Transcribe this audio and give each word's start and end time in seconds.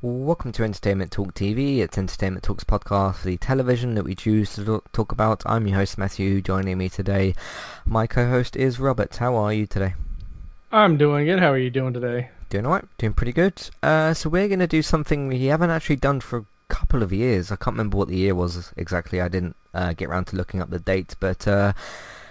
Welcome 0.00 0.52
to 0.52 0.62
Entertainment 0.62 1.10
Talk 1.10 1.34
TV. 1.34 1.78
It's 1.78 1.98
Entertainment 1.98 2.44
Talks 2.44 2.62
podcast, 2.62 3.24
the 3.24 3.36
television 3.36 3.96
that 3.96 4.04
we 4.04 4.14
choose 4.14 4.54
to 4.54 4.80
talk 4.92 5.10
about. 5.10 5.42
I'm 5.44 5.66
your 5.66 5.78
host 5.78 5.98
Matthew. 5.98 6.40
Joining 6.40 6.78
me 6.78 6.88
today, 6.88 7.34
my 7.84 8.06
co-host 8.06 8.54
is 8.54 8.78
Robert. 8.78 9.16
How 9.16 9.34
are 9.34 9.52
you 9.52 9.66
today? 9.66 9.94
I'm 10.70 10.98
doing 10.98 11.26
good. 11.26 11.40
How 11.40 11.50
are 11.50 11.58
you 11.58 11.70
doing 11.70 11.94
today? 11.94 12.30
Doing 12.48 12.64
alright. 12.64 12.84
Doing 12.98 13.12
pretty 13.12 13.32
good. 13.32 13.70
Uh, 13.82 14.14
so 14.14 14.28
we're 14.28 14.46
going 14.46 14.60
to 14.60 14.68
do 14.68 14.82
something 14.82 15.26
we 15.26 15.46
haven't 15.46 15.70
actually 15.70 15.96
done 15.96 16.20
for 16.20 16.38
a 16.38 16.46
couple 16.68 17.02
of 17.02 17.12
years. 17.12 17.50
I 17.50 17.56
can't 17.56 17.74
remember 17.74 17.96
what 17.96 18.06
the 18.06 18.18
year 18.18 18.36
was 18.36 18.72
exactly. 18.76 19.20
I 19.20 19.26
didn't 19.26 19.56
uh, 19.74 19.94
get 19.94 20.10
around 20.10 20.26
to 20.26 20.36
looking 20.36 20.62
up 20.62 20.70
the 20.70 20.78
date, 20.78 21.16
but 21.18 21.48
uh, 21.48 21.72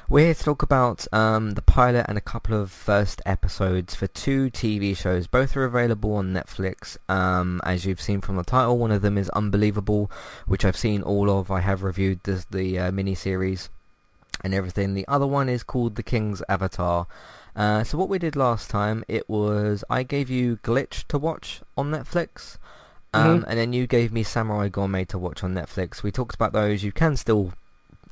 we're 0.09 0.25
here 0.25 0.33
to 0.33 0.43
talk 0.43 0.63
about 0.63 1.05
um, 1.13 1.51
the 1.51 1.61
pilot 1.61 2.05
and 2.07 2.17
a 2.17 2.21
couple 2.21 2.59
of 2.59 2.71
first 2.71 3.21
episodes 3.25 3.93
for 3.93 4.07
two 4.07 4.49
TV 4.49 4.95
shows. 4.95 5.27
Both 5.27 5.57
are 5.57 5.65
available 5.65 6.13
on 6.13 6.33
Netflix. 6.33 6.97
Um, 7.09 7.59
as 7.65 7.85
you've 7.85 7.99
seen 8.01 8.21
from 8.21 8.37
the 8.37 8.43
title, 8.43 8.77
one 8.77 8.91
of 8.91 9.01
them 9.01 9.17
is 9.17 9.29
Unbelievable, 9.29 10.09
which 10.45 10.63
I've 10.63 10.77
seen 10.77 11.01
all 11.01 11.29
of. 11.29 11.51
I 11.51 11.59
have 11.59 11.83
reviewed 11.83 12.21
the, 12.23 12.45
the 12.49 12.79
uh, 12.79 12.91
miniseries 12.91 13.67
and 14.43 14.53
everything. 14.53 14.93
The 14.93 15.07
other 15.09 15.27
one 15.27 15.49
is 15.49 15.63
called 15.63 15.95
The 15.95 16.03
King's 16.03 16.41
Avatar. 16.47 17.07
Uh, 17.53 17.83
so 17.83 17.97
what 17.97 18.07
we 18.07 18.17
did 18.19 18.35
last 18.37 18.69
time, 18.69 19.03
it 19.09 19.27
was 19.27 19.83
I 19.89 20.03
gave 20.03 20.29
you 20.29 20.57
Glitch 20.63 21.05
to 21.07 21.17
watch 21.17 21.61
on 21.77 21.91
Netflix. 21.91 22.57
Um, 23.13 23.41
Mhm. 23.41 23.45
And 23.47 23.59
then 23.59 23.73
you 23.73 23.87
gave 23.87 24.13
me 24.13 24.23
Samurai 24.23 24.69
Gourmet 24.69 25.05
to 25.05 25.17
watch 25.17 25.43
on 25.43 25.53
Netflix. 25.53 26.03
We 26.03 26.11
talked 26.11 26.35
about 26.35 26.53
those. 26.53 26.83
You 26.83 26.91
can 26.91 27.17
still 27.17 27.53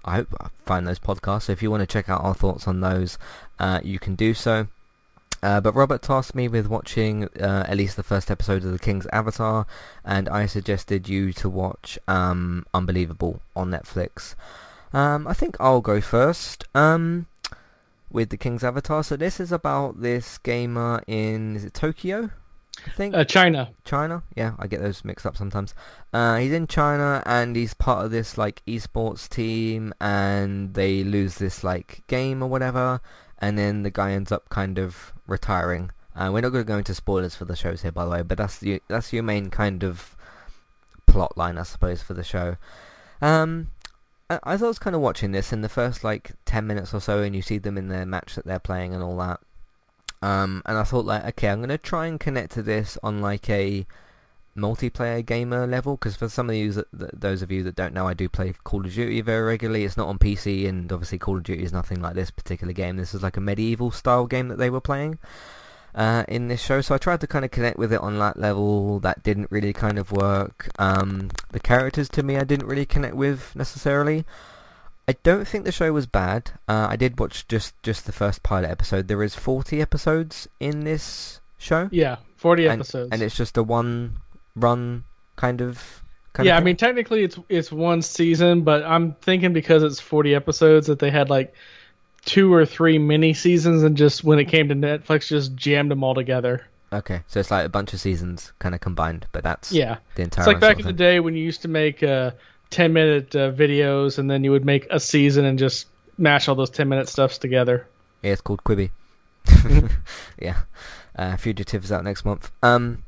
I 0.05 0.15
hope 0.15 0.33
I 0.39 0.47
find 0.65 0.87
those 0.87 0.99
podcasts. 0.99 1.43
So 1.43 1.51
if 1.51 1.61
you 1.61 1.71
want 1.71 1.81
to 1.81 1.87
check 1.87 2.07
out 2.07 2.23
our 2.23 2.33
thoughts 2.33 2.67
on 2.67 2.81
those, 2.81 3.17
uh, 3.59 3.81
you 3.83 3.99
can 3.99 4.15
do 4.15 4.33
so. 4.33 4.67
Uh, 5.43 5.61
but 5.61 5.75
Robert 5.75 6.01
tasked 6.01 6.33
me 6.33 6.47
with 6.47 6.67
watching 6.67 7.25
uh, 7.39 7.65
at 7.67 7.77
least 7.77 7.97
the 7.97 8.03
first 8.03 8.31
episode 8.31 8.63
of 8.63 8.71
The 8.71 8.79
King's 8.79 9.05
Avatar, 9.13 9.67
and 10.03 10.29
I 10.29 10.45
suggested 10.45 11.07
you 11.09 11.33
to 11.33 11.49
watch 11.49 11.99
um, 12.07 12.65
Unbelievable 12.73 13.41
on 13.55 13.69
Netflix. 13.69 14.35
Um, 14.93 15.27
I 15.27 15.33
think 15.33 15.57
I'll 15.59 15.81
go 15.81 16.01
first 16.01 16.63
um, 16.73 17.27
with 18.09 18.29
The 18.29 18.37
King's 18.37 18.63
Avatar. 18.63 19.03
So 19.03 19.15
this 19.17 19.39
is 19.39 19.51
about 19.51 20.01
this 20.01 20.37
gamer 20.39 21.03
in 21.05 21.57
is 21.57 21.65
it 21.65 21.73
Tokyo? 21.73 22.31
I 22.85 22.89
think 22.91 23.15
Uh, 23.15 23.23
China. 23.23 23.71
China. 23.83 24.23
Yeah, 24.35 24.53
I 24.59 24.67
get 24.67 24.81
those 24.81 25.03
mixed 25.05 25.25
up 25.25 25.37
sometimes. 25.37 25.73
Uh, 26.13 26.37
he's 26.37 26.51
in 26.51 26.67
China 26.67 27.23
and 27.25 27.55
he's 27.55 27.73
part 27.73 28.05
of 28.05 28.11
this 28.11 28.37
like 28.37 28.61
esports 28.67 29.27
team, 29.29 29.93
and 29.99 30.73
they 30.73 31.03
lose 31.03 31.35
this 31.35 31.63
like 31.63 32.03
game 32.07 32.43
or 32.43 32.49
whatever, 32.49 33.01
and 33.39 33.57
then 33.57 33.83
the 33.83 33.91
guy 33.91 34.11
ends 34.11 34.31
up 34.31 34.49
kind 34.49 34.77
of 34.77 35.13
retiring. 35.27 35.91
Uh, 36.15 36.29
we're 36.31 36.41
not 36.41 36.49
going 36.49 36.63
to 36.63 36.67
go 36.67 36.77
into 36.77 36.93
spoilers 36.95 37.35
for 37.35 37.45
the 37.45 37.55
shows 37.55 37.81
here, 37.81 37.91
by 37.91 38.05
the 38.05 38.11
way, 38.11 38.21
but 38.21 38.37
that's 38.37 38.59
the 38.59 38.81
that's 38.87 39.11
your 39.11 39.23
main 39.23 39.49
kind 39.49 39.83
of 39.83 40.15
plot 41.07 41.37
line, 41.37 41.57
I 41.57 41.63
suppose, 41.63 42.01
for 42.01 42.13
the 42.13 42.23
show. 42.23 42.57
Um, 43.21 43.67
I, 44.29 44.35
I 44.43 44.53
I 44.53 44.55
was 44.55 44.79
kind 44.79 44.95
of 44.95 45.01
watching 45.01 45.31
this 45.31 45.51
in 45.51 45.61
the 45.61 45.69
first 45.69 46.03
like 46.03 46.31
ten 46.45 46.67
minutes 46.67 46.93
or 46.93 47.01
so, 47.01 47.21
and 47.21 47.35
you 47.35 47.41
see 47.41 47.57
them 47.57 47.77
in 47.77 47.89
their 47.89 48.05
match 48.05 48.35
that 48.35 48.45
they're 48.45 48.59
playing 48.59 48.93
and 48.93 49.03
all 49.03 49.17
that. 49.17 49.39
Um, 50.25 50.63
and 50.65 50.75
I 50.75 50.83
thought 50.83 51.05
like, 51.05 51.23
okay, 51.23 51.49
I'm 51.49 51.61
gonna 51.61 51.77
try 51.77 52.07
and 52.07 52.19
connect 52.19 52.53
to 52.53 52.63
this 52.63 52.97
on 53.03 53.21
like 53.21 53.47
a 53.47 53.85
multiplayer 54.57 55.23
gamer 55.23 55.67
level 55.67 55.97
because 55.97 56.15
for 56.15 56.29
some 56.29 56.49
of 56.49 56.55
you, 56.55 56.71
that, 56.71 57.21
those 57.21 57.43
of 57.43 57.51
you 57.51 57.61
that 57.61 57.75
don't 57.75 57.93
know, 57.93 58.07
I 58.07 58.15
do 58.15 58.27
play 58.27 58.51
Call 58.63 58.83
of 58.83 58.91
Duty 58.91 59.21
very 59.21 59.43
regularly. 59.43 59.83
It's 59.83 59.97
not 59.97 60.07
on 60.07 60.17
PC, 60.17 60.67
and 60.67 60.91
obviously 60.91 61.19
Call 61.19 61.37
of 61.37 61.43
Duty 61.43 61.63
is 61.63 61.71
nothing 61.71 62.01
like 62.01 62.15
this 62.15 62.31
particular 62.31 62.73
game. 62.73 62.97
This 62.97 63.13
is 63.13 63.21
like 63.21 63.37
a 63.37 63.41
medieval 63.41 63.91
style 63.91 64.25
game 64.25 64.47
that 64.47 64.57
they 64.57 64.71
were 64.71 64.81
playing 64.81 65.19
uh, 65.93 66.23
in 66.27 66.47
this 66.47 66.59
show. 66.61 66.81
So 66.81 66.95
I 66.95 66.97
tried 66.97 67.21
to 67.21 67.27
kind 67.27 67.45
of 67.45 67.51
connect 67.51 67.77
with 67.77 67.93
it 67.93 68.01
on 68.01 68.17
that 68.17 68.39
level. 68.39 68.99
That 69.01 69.21
didn't 69.21 69.51
really 69.51 69.73
kind 69.73 69.99
of 69.99 70.11
work. 70.11 70.71
Um, 70.79 71.29
the 71.51 71.59
characters 71.59 72.09
to 72.09 72.23
me, 72.23 72.37
I 72.37 72.45
didn't 72.45 72.67
really 72.67 72.87
connect 72.87 73.13
with 73.13 73.55
necessarily. 73.55 74.25
I 75.07 75.13
don't 75.23 75.47
think 75.47 75.65
the 75.65 75.71
show 75.71 75.91
was 75.93 76.05
bad. 76.07 76.51
Uh, 76.67 76.87
I 76.89 76.95
did 76.95 77.19
watch 77.19 77.47
just 77.47 77.73
just 77.83 78.05
the 78.05 78.11
first 78.11 78.41
pilot 78.43 78.69
episode. 78.71 79.07
There 79.07 79.21
is 79.23 79.35
40 79.35 79.81
episodes 79.81 80.47
in 80.59 80.83
this 80.83 81.39
show, 81.57 81.89
Yeah, 81.91 82.17
40 82.37 82.65
and, 82.65 82.73
episodes. 82.81 83.09
and 83.11 83.21
it's 83.21 83.35
just 83.35 83.55
a 83.57 83.63
one 83.63 84.17
run 84.55 85.03
kind 85.35 85.61
of. 85.61 86.01
Kind 86.33 86.47
yeah, 86.47 86.57
of 86.57 86.61
I 86.63 86.65
mean 86.65 86.75
technically 86.75 87.23
it's 87.23 87.37
it's 87.49 87.71
one 87.71 88.01
season, 88.01 88.61
but 88.63 88.83
I'm 88.83 89.13
thinking 89.21 89.53
because 89.53 89.83
it's 89.83 89.99
40 90.01 90.35
episodes 90.35 90.87
that 90.87 90.99
they 90.99 91.09
had 91.11 91.29
like 91.29 91.53
two 92.25 92.51
or 92.53 92.65
three 92.65 92.97
mini 92.97 93.33
seasons 93.33 93.83
and 93.83 93.95
just 93.95 94.23
when 94.23 94.39
it 94.39 94.45
came 94.45 94.67
to 94.69 94.75
Netflix 94.75 95.27
just 95.27 95.55
jammed 95.55 95.91
them 95.91 96.03
all 96.03 96.15
together. 96.15 96.65
okay, 96.91 97.21
so 97.27 97.39
it's 97.39 97.51
like 97.51 97.65
a 97.65 97.69
bunch 97.69 97.93
of 97.93 97.99
seasons 98.01 98.51
kind 98.59 98.73
of 98.73 98.81
combined, 98.81 99.27
but 99.31 99.43
that's 99.43 99.71
Yeah. 99.71 99.97
the 100.15 100.23
entire. 100.23 100.41
It's 100.43 100.47
like 100.47 100.59
back 100.59 100.79
in 100.79 100.85
the 100.87 100.93
day 100.93 101.19
when 101.19 101.35
you 101.35 101.43
used 101.43 101.61
to 101.61 101.67
make 101.67 102.01
uh 102.03 102.31
10 102.69 102.93
minute 102.93 103.35
uh, 103.35 103.51
videos 103.51 104.17
and 104.17 104.29
then 104.29 104.43
you 104.43 104.51
would 104.51 104.65
make 104.65 104.87
a 104.89 104.99
season 104.99 105.45
and 105.45 105.59
just 105.59 105.87
mash 106.17 106.47
all 106.47 106.55
those 106.55 106.69
10 106.69 106.89
minute 106.89 107.09
stuffs 107.09 107.37
together. 107.37 107.87
Yeah, 108.21 108.31
it's 108.31 108.41
called 108.41 108.63
Quibi. 108.63 108.91
yeah, 110.39 110.61
uh, 111.15 111.35
Fugitive's 111.37 111.91
out 111.91 112.03
next 112.03 112.25
month. 112.25 112.51
Um, 112.63 113.03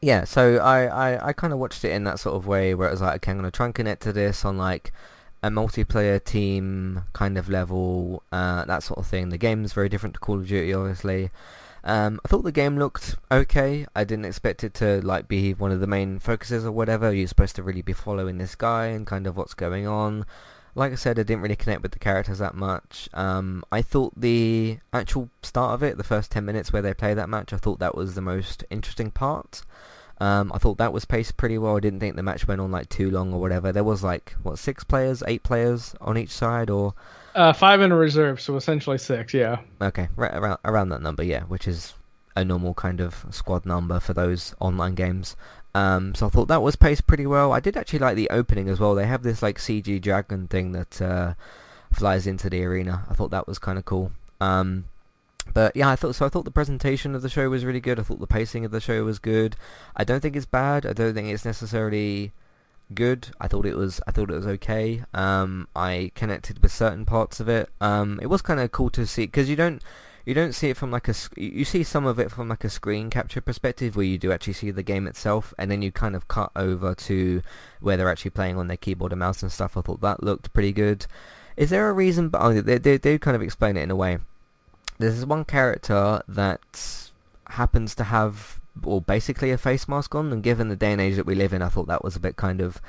yeah, 0.00 0.24
so 0.24 0.56
I, 0.56 0.86
I, 0.86 1.28
I 1.28 1.32
kind 1.32 1.52
of 1.52 1.58
watched 1.58 1.84
it 1.84 1.92
in 1.92 2.04
that 2.04 2.18
sort 2.20 2.36
of 2.36 2.46
way 2.46 2.74
where 2.74 2.88
it 2.88 2.92
was 2.92 3.02
like, 3.02 3.16
okay, 3.16 3.32
I'm 3.32 3.38
going 3.38 3.50
to 3.50 3.54
try 3.54 3.66
and 3.66 3.74
connect 3.74 4.02
to 4.02 4.12
this 4.12 4.44
on 4.44 4.56
like 4.56 4.92
a 5.42 5.48
multiplayer 5.48 6.22
team 6.22 7.02
kind 7.12 7.36
of 7.36 7.48
level, 7.48 8.22
uh, 8.32 8.64
that 8.64 8.82
sort 8.82 8.98
of 8.98 9.06
thing. 9.06 9.30
The 9.30 9.38
game's 9.38 9.72
very 9.72 9.88
different 9.88 10.14
to 10.14 10.20
Call 10.20 10.36
of 10.36 10.46
Duty, 10.46 10.72
obviously. 10.72 11.30
Um, 11.82 12.20
I 12.24 12.28
thought 12.28 12.42
the 12.42 12.52
game 12.52 12.78
looked 12.78 13.16
okay. 13.30 13.86
I 13.94 14.04
didn't 14.04 14.26
expect 14.26 14.64
it 14.64 14.74
to 14.74 15.00
like 15.02 15.28
be 15.28 15.54
one 15.54 15.72
of 15.72 15.80
the 15.80 15.86
main 15.86 16.18
focuses 16.18 16.64
or 16.64 16.72
whatever. 16.72 17.12
You're 17.12 17.28
supposed 17.28 17.56
to 17.56 17.62
really 17.62 17.82
be 17.82 17.92
following 17.92 18.38
this 18.38 18.54
guy 18.54 18.86
and 18.86 19.06
kind 19.06 19.26
of 19.26 19.36
what's 19.36 19.54
going 19.54 19.86
on 19.86 20.26
like 20.74 20.92
I 20.92 20.96
said, 20.96 21.18
I 21.18 21.22
didn't 21.22 21.42
really 21.42 21.56
connect 21.56 21.82
with 21.82 21.92
the 21.92 21.98
characters 21.98 22.38
that 22.38 22.54
much. 22.54 23.08
Um, 23.12 23.64
I 23.72 23.82
thought 23.82 24.12
the 24.16 24.78
actual 24.92 25.30
start 25.42 25.74
of 25.74 25.82
it, 25.82 25.96
the 25.96 26.04
first 26.04 26.30
10 26.30 26.44
minutes 26.44 26.72
where 26.72 26.82
they 26.82 26.94
play 26.94 27.14
that 27.14 27.28
match, 27.28 27.52
I 27.52 27.56
thought 27.56 27.80
that 27.80 27.96
was 27.96 28.14
the 28.14 28.20
most 28.20 28.64
interesting 28.70 29.10
part. 29.10 29.62
Um, 30.18 30.52
I 30.54 30.58
thought 30.58 30.78
that 30.78 30.92
was 30.92 31.04
paced 31.04 31.36
pretty 31.36 31.58
well. 31.58 31.76
I 31.76 31.80
didn't 31.80 32.00
think 32.00 32.16
the 32.16 32.22
match 32.22 32.46
went 32.46 32.60
on 32.60 32.70
like 32.70 32.88
too 32.88 33.10
long 33.10 33.32
or 33.32 33.40
whatever. 33.40 33.72
There 33.72 33.84
was 33.84 34.04
like, 34.04 34.36
what, 34.42 34.58
six 34.58 34.84
players, 34.84 35.22
eight 35.26 35.42
players 35.42 35.94
on 36.00 36.18
each 36.18 36.30
side 36.30 36.70
or... 36.70 36.94
Uh, 37.34 37.52
five 37.52 37.80
in 37.80 37.92
a 37.92 37.96
reserve, 37.96 38.40
so 38.40 38.56
essentially 38.56 38.98
six. 38.98 39.32
Yeah. 39.32 39.60
Okay, 39.80 40.08
right 40.16 40.34
around, 40.34 40.58
around 40.64 40.88
that 40.90 41.02
number, 41.02 41.22
yeah, 41.22 41.42
which 41.44 41.68
is 41.68 41.94
a 42.36 42.44
normal 42.44 42.74
kind 42.74 43.00
of 43.00 43.24
squad 43.30 43.66
number 43.66 44.00
for 44.00 44.14
those 44.14 44.54
online 44.60 44.94
games. 44.94 45.36
Um, 45.74 46.14
so 46.14 46.26
I 46.26 46.30
thought 46.30 46.48
that 46.48 46.62
was 46.62 46.76
paced 46.76 47.06
pretty 47.06 47.26
well. 47.26 47.52
I 47.52 47.60
did 47.60 47.76
actually 47.76 48.00
like 48.00 48.16
the 48.16 48.30
opening 48.30 48.68
as 48.68 48.80
well. 48.80 48.94
They 48.94 49.06
have 49.06 49.22
this 49.22 49.42
like 49.42 49.58
CG 49.58 50.00
dragon 50.00 50.48
thing 50.48 50.72
that 50.72 51.00
uh, 51.00 51.34
flies 51.92 52.26
into 52.26 52.50
the 52.50 52.64
arena. 52.64 53.06
I 53.08 53.14
thought 53.14 53.30
that 53.30 53.46
was 53.46 53.58
kind 53.58 53.78
of 53.78 53.84
cool. 53.84 54.12
Um, 54.40 54.86
but 55.52 55.74
yeah, 55.76 55.88
I 55.88 55.96
thought 55.96 56.14
so. 56.14 56.26
I 56.26 56.28
thought 56.28 56.44
the 56.44 56.50
presentation 56.50 57.14
of 57.14 57.22
the 57.22 57.28
show 57.28 57.48
was 57.48 57.64
really 57.64 57.80
good. 57.80 57.98
I 57.98 58.02
thought 58.02 58.20
the 58.20 58.26
pacing 58.26 58.64
of 58.64 58.72
the 58.72 58.80
show 58.80 59.04
was 59.04 59.18
good. 59.18 59.56
I 59.96 60.04
don't 60.04 60.20
think 60.20 60.36
it's 60.36 60.46
bad. 60.46 60.86
I 60.86 60.92
don't 60.92 61.14
think 61.14 61.28
it's 61.28 61.44
necessarily 61.44 62.32
good. 62.94 63.28
I 63.40 63.48
thought 63.48 63.66
it 63.66 63.76
was. 63.76 64.00
I 64.06 64.12
thought 64.12 64.30
it 64.30 64.36
was 64.36 64.46
okay. 64.46 65.04
Um, 65.14 65.68
I 65.74 66.12
connected 66.14 66.62
with 66.62 66.72
certain 66.72 67.04
parts 67.04 67.40
of 67.40 67.48
it. 67.48 67.68
Um, 67.80 68.18
it 68.22 68.26
was 68.26 68.42
kind 68.42 68.60
of 68.60 68.72
cool 68.72 68.90
to 68.90 69.06
see 69.06 69.26
because 69.26 69.48
you 69.48 69.56
don't 69.56 69.82
you 70.24 70.34
don't 70.34 70.52
see 70.52 70.68
it 70.70 70.76
from 70.76 70.90
like 70.90 71.08
a 71.08 71.14
you 71.36 71.64
see 71.64 71.82
some 71.82 72.06
of 72.06 72.18
it 72.18 72.30
from 72.30 72.48
like 72.48 72.64
a 72.64 72.70
screen 72.70 73.10
capture 73.10 73.40
perspective 73.40 73.96
where 73.96 74.04
you 74.04 74.18
do 74.18 74.32
actually 74.32 74.52
see 74.52 74.70
the 74.70 74.82
game 74.82 75.06
itself 75.06 75.54
and 75.58 75.70
then 75.70 75.82
you 75.82 75.90
kind 75.90 76.14
of 76.14 76.28
cut 76.28 76.50
over 76.54 76.94
to 76.94 77.42
where 77.80 77.96
they're 77.96 78.10
actually 78.10 78.30
playing 78.30 78.56
on 78.56 78.68
their 78.68 78.76
keyboard 78.76 79.12
and 79.12 79.18
mouse 79.20 79.42
and 79.42 79.50
stuff. 79.50 79.76
I 79.76 79.80
thought 79.80 80.00
that 80.02 80.22
looked 80.22 80.52
pretty 80.52 80.72
good. 80.72 81.06
Is 81.56 81.70
there 81.70 81.88
a 81.88 81.92
reason? 81.92 82.28
But 82.28 82.42
oh, 82.42 82.60
they, 82.60 82.78
they 82.78 82.96
they 82.96 83.18
kind 83.18 83.34
of 83.34 83.42
explain 83.42 83.76
it 83.76 83.82
in 83.82 83.90
a 83.90 83.96
way. 83.96 84.18
There's 84.98 85.16
this 85.16 85.24
one 85.24 85.44
character 85.44 86.22
that 86.28 87.10
happens 87.48 87.94
to 87.96 88.04
have, 88.04 88.59
well, 88.82 89.00
basically 89.00 89.50
a 89.50 89.58
face 89.58 89.88
mask 89.88 90.14
on, 90.14 90.32
and 90.32 90.42
given 90.42 90.68
the 90.68 90.76
day 90.76 90.92
and 90.92 91.00
age 91.00 91.16
that 91.16 91.26
we 91.26 91.34
live 91.34 91.52
in, 91.52 91.62
I 91.62 91.68
thought 91.68 91.88
that 91.88 92.04
was 92.04 92.16
a 92.16 92.20
bit 92.20 92.36
kind 92.36 92.60
of 92.60 92.80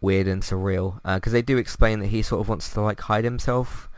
weird 0.00 0.26
and 0.26 0.42
surreal. 0.42 1.00
Because 1.04 1.32
they 1.32 1.42
do 1.42 1.56
explain 1.58 2.00
that 2.00 2.08
he 2.08 2.22
sort 2.22 2.40
of 2.40 2.48
wants 2.48 2.72
to 2.74 2.80
like 2.80 3.00
hide 3.00 3.24
himself 3.24 3.88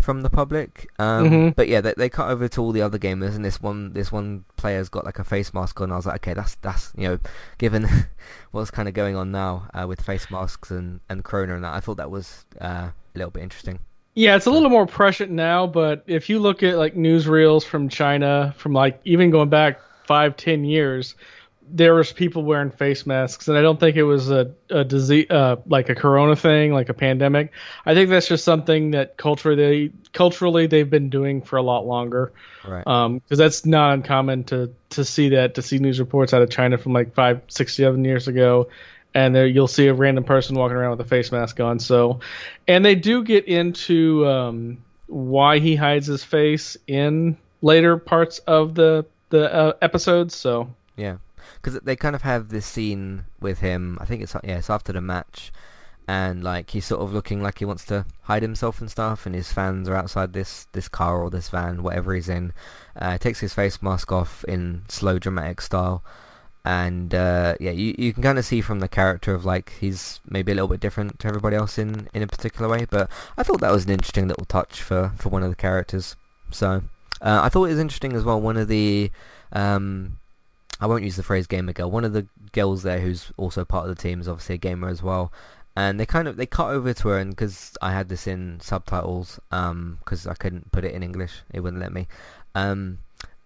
from 0.00 0.22
the 0.22 0.30
public. 0.30 0.90
Um, 0.98 1.30
Mhm. 1.30 1.56
But 1.56 1.68
yeah, 1.68 1.80
they, 1.80 1.94
they 1.96 2.08
cut 2.08 2.28
over 2.28 2.48
to 2.48 2.60
all 2.60 2.72
the 2.72 2.82
other 2.82 2.98
gamers, 2.98 3.34
and 3.34 3.44
this 3.44 3.62
one 3.62 3.92
this 3.92 4.12
one 4.12 4.44
player's 4.56 4.88
got 4.88 5.04
like 5.04 5.18
a 5.18 5.24
face 5.24 5.54
mask 5.54 5.80
on. 5.80 5.92
I 5.92 5.96
was 5.96 6.06
like, 6.06 6.16
okay, 6.16 6.34
that's 6.34 6.56
that's 6.56 6.92
you 6.96 7.08
know, 7.08 7.18
given 7.58 7.86
what's 8.50 8.70
kind 8.70 8.88
of 8.88 8.94
going 8.94 9.16
on 9.16 9.30
now 9.32 9.68
uh, 9.72 9.86
with 9.86 10.00
face 10.00 10.30
masks 10.30 10.70
and 10.70 11.00
and 11.08 11.24
Corona 11.24 11.54
and 11.54 11.64
that, 11.64 11.74
I 11.74 11.80
thought 11.80 11.96
that 11.96 12.10
was 12.10 12.44
uh, 12.60 12.90
a 12.90 12.92
little 13.14 13.30
bit 13.30 13.42
interesting. 13.42 13.78
Yeah, 14.16 14.36
it's 14.36 14.46
a 14.46 14.50
little 14.50 14.70
more 14.70 14.86
prescient 14.86 15.32
now, 15.32 15.66
but 15.66 16.04
if 16.06 16.28
you 16.28 16.38
look 16.38 16.62
at 16.62 16.76
like 16.76 16.94
newsreels 16.94 17.64
from 17.64 17.88
China, 17.88 18.54
from 18.56 18.72
like 18.72 19.00
even 19.04 19.30
going 19.30 19.48
back 19.48 19.80
five, 20.06 20.36
ten 20.36 20.64
years, 20.64 21.14
there 21.70 21.94
was 21.94 22.12
people 22.12 22.44
wearing 22.44 22.70
face 22.70 23.06
masks, 23.06 23.48
and 23.48 23.56
I 23.56 23.62
don't 23.62 23.80
think 23.80 23.96
it 23.96 24.02
was 24.02 24.30
a, 24.30 24.52
a 24.70 24.84
disease 24.84 25.26
uh, 25.30 25.56
like 25.66 25.88
a 25.88 25.94
corona 25.94 26.36
thing, 26.36 26.72
like 26.72 26.88
a 26.88 26.94
pandemic. 26.94 27.52
I 27.86 27.94
think 27.94 28.10
that's 28.10 28.28
just 28.28 28.44
something 28.44 28.92
that 28.92 29.16
culturally 29.16 29.92
culturally 30.12 30.66
they've 30.66 30.88
been 30.88 31.10
doing 31.10 31.42
for 31.42 31.56
a 31.56 31.62
lot 31.62 31.86
longer. 31.86 32.32
Right. 32.66 32.86
Um, 32.86 33.18
because 33.18 33.38
that's 33.38 33.66
not 33.66 33.94
uncommon 33.94 34.44
to 34.44 34.74
to 34.90 35.04
see 35.04 35.30
that 35.30 35.54
to 35.54 35.62
see 35.62 35.78
news 35.78 36.00
reports 36.00 36.34
out 36.34 36.42
of 36.42 36.50
China 36.50 36.78
from 36.78 36.92
like 36.92 37.14
five, 37.14 37.42
six, 37.48 37.74
seven 37.74 38.04
years 38.04 38.28
ago, 38.28 38.68
and 39.14 39.34
there 39.34 39.46
you'll 39.46 39.68
see 39.68 39.86
a 39.86 39.94
random 39.94 40.24
person 40.24 40.56
walking 40.56 40.76
around 40.76 40.90
with 40.90 41.00
a 41.00 41.08
face 41.08 41.32
mask 41.32 41.60
on. 41.60 41.78
So, 41.78 42.20
and 42.68 42.84
they 42.84 42.94
do 42.94 43.24
get 43.24 43.46
into 43.46 44.26
um, 44.26 44.84
why 45.06 45.60
he 45.60 45.76
hides 45.76 46.06
his 46.06 46.22
face 46.22 46.76
in 46.86 47.38
later 47.62 47.96
parts 47.96 48.38
of 48.40 48.74
the 48.74 49.06
the 49.34 49.52
uh, 49.52 49.72
episodes. 49.82 50.34
So 50.34 50.70
Yeah, 50.96 51.16
because 51.56 51.80
they 51.80 51.96
kind 51.96 52.14
of 52.14 52.22
have 52.22 52.48
this 52.48 52.66
scene 52.66 53.24
with 53.40 53.58
him. 53.58 53.98
I 54.00 54.04
think 54.04 54.22
it's 54.22 54.34
yeah, 54.44 54.58
it's 54.58 54.70
after 54.70 54.92
the 54.92 55.00
match, 55.00 55.52
and 56.06 56.44
like 56.44 56.70
he's 56.70 56.86
sort 56.86 57.02
of 57.02 57.12
looking 57.12 57.42
like 57.42 57.58
he 57.58 57.64
wants 57.64 57.84
to 57.86 58.06
hide 58.22 58.42
himself 58.42 58.80
and 58.80 58.90
stuff, 58.90 59.26
and 59.26 59.34
his 59.34 59.52
fans 59.52 59.88
are 59.88 59.96
outside 59.96 60.32
this 60.32 60.66
this 60.72 60.88
car 60.88 61.20
or 61.20 61.30
this 61.30 61.48
van, 61.48 61.82
whatever 61.82 62.14
he's 62.14 62.28
in. 62.28 62.52
Uh, 62.96 63.18
takes 63.18 63.40
his 63.40 63.52
face 63.52 63.82
mask 63.82 64.12
off 64.12 64.44
in 64.44 64.84
slow 64.88 65.18
dramatic 65.18 65.60
style, 65.60 66.04
and 66.64 67.12
uh, 67.12 67.56
yeah, 67.58 67.72
you 67.72 67.94
you 67.98 68.12
can 68.12 68.22
kind 68.22 68.38
of 68.38 68.44
see 68.44 68.60
from 68.60 68.78
the 68.78 68.88
character 68.88 69.34
of 69.34 69.44
like 69.44 69.72
he's 69.80 70.20
maybe 70.28 70.52
a 70.52 70.54
little 70.54 70.68
bit 70.68 70.80
different 70.80 71.18
to 71.18 71.28
everybody 71.28 71.56
else 71.56 71.76
in 71.76 72.08
in 72.14 72.22
a 72.22 72.28
particular 72.28 72.68
way. 72.68 72.86
But 72.88 73.10
I 73.36 73.42
thought 73.42 73.60
that 73.62 73.72
was 73.72 73.84
an 73.84 73.90
interesting 73.90 74.28
little 74.28 74.46
touch 74.46 74.80
for 74.80 75.12
for 75.18 75.28
one 75.28 75.42
of 75.42 75.50
the 75.50 75.56
characters. 75.56 76.14
So 76.52 76.84
uh, 77.20 77.40
I 77.42 77.48
thought 77.48 77.64
it 77.64 77.70
was 77.70 77.78
interesting 77.78 78.14
as 78.14 78.24
well. 78.24 78.40
One 78.40 78.56
of 78.56 78.68
the 78.68 79.10
um, 79.52 80.18
I 80.80 80.86
won't 80.86 81.04
use 81.04 81.16
the 81.16 81.22
phrase 81.22 81.46
gamer 81.46 81.72
girl. 81.72 81.90
One 81.90 82.04
of 82.04 82.12
the 82.12 82.26
girls 82.52 82.82
there 82.82 83.00
who's 83.00 83.32
also 83.36 83.64
part 83.64 83.88
of 83.88 83.94
the 83.94 84.00
team 84.00 84.20
is 84.20 84.28
obviously 84.28 84.56
a 84.56 84.58
gamer 84.58 84.88
as 84.88 85.02
well. 85.02 85.32
And 85.76 85.98
they 85.98 86.06
kind 86.06 86.28
of 86.28 86.36
they 86.36 86.46
cut 86.46 86.70
over 86.70 86.92
to 86.92 87.08
her, 87.08 87.18
and 87.18 87.30
because 87.30 87.76
I 87.82 87.92
had 87.92 88.08
this 88.08 88.26
in 88.28 88.60
subtitles, 88.60 89.40
um, 89.50 89.98
because 90.00 90.26
I 90.26 90.34
couldn't 90.34 90.70
put 90.70 90.84
it 90.84 90.94
in 90.94 91.02
English, 91.02 91.42
it 91.52 91.60
wouldn't 91.60 91.82
let 91.82 91.92
me. 91.92 92.06
Um, 92.54 92.98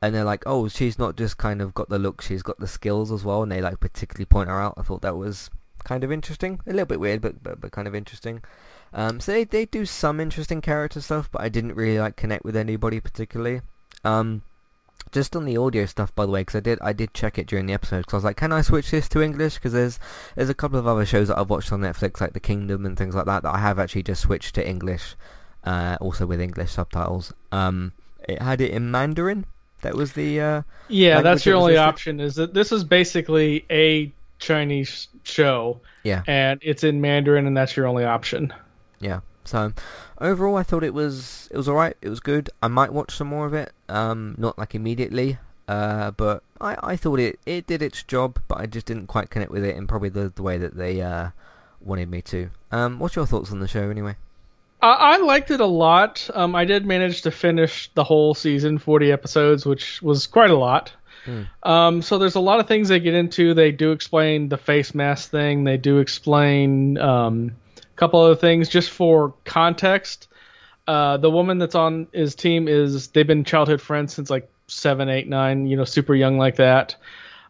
and 0.02 0.14
they're 0.14 0.24
like, 0.24 0.42
oh, 0.44 0.68
she's 0.68 0.98
not 0.98 1.16
just 1.16 1.38
kind 1.38 1.62
of 1.62 1.72
got 1.72 1.88
the 1.88 1.98
look, 1.98 2.20
she's 2.20 2.42
got 2.42 2.58
the 2.58 2.66
skills 2.66 3.10
as 3.10 3.24
well, 3.24 3.42
and 3.42 3.50
they 3.50 3.62
like 3.62 3.80
particularly 3.80 4.26
point 4.26 4.50
her 4.50 4.60
out. 4.60 4.74
I 4.76 4.82
thought 4.82 5.00
that 5.02 5.16
was 5.16 5.48
kind 5.84 6.04
of 6.04 6.12
interesting, 6.12 6.60
a 6.66 6.70
little 6.70 6.86
bit 6.86 7.00
weird, 7.00 7.22
but 7.22 7.42
but, 7.42 7.60
but 7.62 7.72
kind 7.72 7.88
of 7.88 7.94
interesting. 7.94 8.42
Um, 8.92 9.20
so 9.20 9.32
they 9.32 9.44
they 9.44 9.66
do 9.66 9.84
some 9.84 10.20
interesting 10.20 10.60
character 10.60 11.00
stuff, 11.00 11.30
but 11.30 11.42
I 11.42 11.48
didn't 11.48 11.74
really 11.74 11.98
like 11.98 12.16
connect 12.16 12.44
with 12.44 12.56
anybody 12.56 13.00
particularly. 13.00 13.60
Um, 14.04 14.42
just 15.12 15.34
on 15.34 15.44
the 15.44 15.56
audio 15.56 15.86
stuff, 15.86 16.14
by 16.14 16.26
the 16.26 16.32
way, 16.32 16.40
because 16.42 16.56
I 16.56 16.60
did 16.60 16.78
I 16.82 16.92
did 16.92 17.14
check 17.14 17.38
it 17.38 17.46
during 17.46 17.66
the 17.66 17.72
episode, 17.72 18.00
because 18.00 18.14
I 18.14 18.16
was 18.16 18.24
like, 18.24 18.36
can 18.36 18.52
I 18.52 18.62
switch 18.62 18.90
this 18.90 19.08
to 19.10 19.22
English? 19.22 19.54
Because 19.54 19.72
there's 19.72 19.98
there's 20.36 20.48
a 20.48 20.54
couple 20.54 20.78
of 20.78 20.86
other 20.86 21.06
shows 21.06 21.28
that 21.28 21.38
I've 21.38 21.50
watched 21.50 21.72
on 21.72 21.80
Netflix, 21.80 22.20
like 22.20 22.32
The 22.32 22.40
Kingdom 22.40 22.84
and 22.84 22.96
things 22.96 23.14
like 23.14 23.26
that, 23.26 23.42
that 23.42 23.54
I 23.54 23.58
have 23.58 23.78
actually 23.78 24.02
just 24.02 24.22
switched 24.22 24.54
to 24.56 24.66
English, 24.66 25.16
uh, 25.64 25.96
also 26.00 26.26
with 26.26 26.40
English 26.40 26.72
subtitles. 26.72 27.32
Um, 27.52 27.92
it 28.28 28.42
had 28.42 28.60
it 28.60 28.70
in 28.70 28.90
Mandarin. 28.90 29.46
That 29.82 29.94
was 29.94 30.12
the 30.12 30.40
uh, 30.40 30.62
yeah, 30.88 31.22
that's 31.22 31.46
your 31.46 31.56
only 31.56 31.76
option. 31.76 32.20
Is 32.20 32.34
that 32.34 32.52
this 32.52 32.72
is 32.72 32.84
basically 32.84 33.64
a 33.70 34.12
Chinese 34.38 35.08
show, 35.22 35.80
yeah 36.02 36.22
and 36.26 36.60
it's 36.62 36.84
in 36.84 37.00
Mandarin, 37.00 37.46
and 37.46 37.56
that's 37.56 37.76
your 37.76 37.86
only 37.86 38.04
option. 38.04 38.52
Yeah. 39.00 39.20
So 39.44 39.72
overall, 40.20 40.56
I 40.56 40.62
thought 40.62 40.84
it 40.84 40.94
was 40.94 41.48
it 41.50 41.56
was 41.56 41.68
alright. 41.68 41.96
It 42.02 42.08
was 42.08 42.20
good. 42.20 42.50
I 42.62 42.68
might 42.68 42.92
watch 42.92 43.16
some 43.16 43.28
more 43.28 43.46
of 43.46 43.54
it. 43.54 43.72
Um, 43.88 44.34
not 44.38 44.58
like 44.58 44.74
immediately. 44.74 45.38
Uh, 45.68 46.10
but 46.12 46.42
I, 46.60 46.76
I 46.82 46.96
thought 46.96 47.20
it, 47.20 47.38
it 47.44 47.66
did 47.66 47.82
its 47.82 48.02
job, 48.02 48.40
but 48.48 48.58
I 48.58 48.66
just 48.66 48.86
didn't 48.86 49.06
quite 49.06 49.28
connect 49.28 49.50
with 49.50 49.64
it 49.64 49.76
in 49.76 49.86
probably 49.86 50.08
the, 50.08 50.32
the 50.34 50.42
way 50.42 50.56
that 50.56 50.76
they 50.76 51.02
uh, 51.02 51.28
wanted 51.80 52.10
me 52.10 52.22
to. 52.22 52.48
Um, 52.72 52.98
what's 52.98 53.16
your 53.16 53.26
thoughts 53.26 53.52
on 53.52 53.60
the 53.60 53.68
show 53.68 53.90
anyway? 53.90 54.16
I, 54.80 54.92
I 54.92 55.16
liked 55.18 55.50
it 55.50 55.60
a 55.60 55.66
lot. 55.66 56.28
Um, 56.32 56.54
I 56.54 56.64
did 56.64 56.86
manage 56.86 57.22
to 57.22 57.30
finish 57.30 57.90
the 57.94 58.04
whole 58.04 58.34
season, 58.34 58.78
40 58.78 59.12
episodes, 59.12 59.66
which 59.66 60.00
was 60.00 60.26
quite 60.26 60.50
a 60.50 60.56
lot. 60.56 60.92
Hmm. 61.26 61.42
Um, 61.62 62.02
so 62.02 62.16
there's 62.16 62.36
a 62.36 62.40
lot 62.40 62.60
of 62.60 62.68
things 62.68 62.88
they 62.88 63.00
get 63.00 63.14
into. 63.14 63.52
They 63.52 63.72
do 63.72 63.92
explain 63.92 64.48
the 64.48 64.56
face 64.56 64.94
mask 64.94 65.30
thing. 65.30 65.64
They 65.64 65.76
do 65.76 65.98
explain 65.98 66.96
um, 66.96 67.52
couple 67.98 68.20
other 68.20 68.36
things 68.36 68.68
just 68.68 68.90
for 68.90 69.34
context. 69.44 70.28
Uh, 70.86 71.18
the 71.18 71.30
woman 71.30 71.58
that's 71.58 71.74
on 71.74 72.06
his 72.12 72.34
team 72.34 72.68
is 72.68 73.08
they've 73.08 73.26
been 73.26 73.44
childhood 73.44 73.80
friends 73.80 74.14
since 74.14 74.30
like 74.30 74.50
seven, 74.68 75.08
eight, 75.08 75.28
nine. 75.28 75.66
You 75.66 75.76
know, 75.76 75.84
super 75.84 76.14
young 76.14 76.38
like 76.38 76.56
that. 76.56 76.96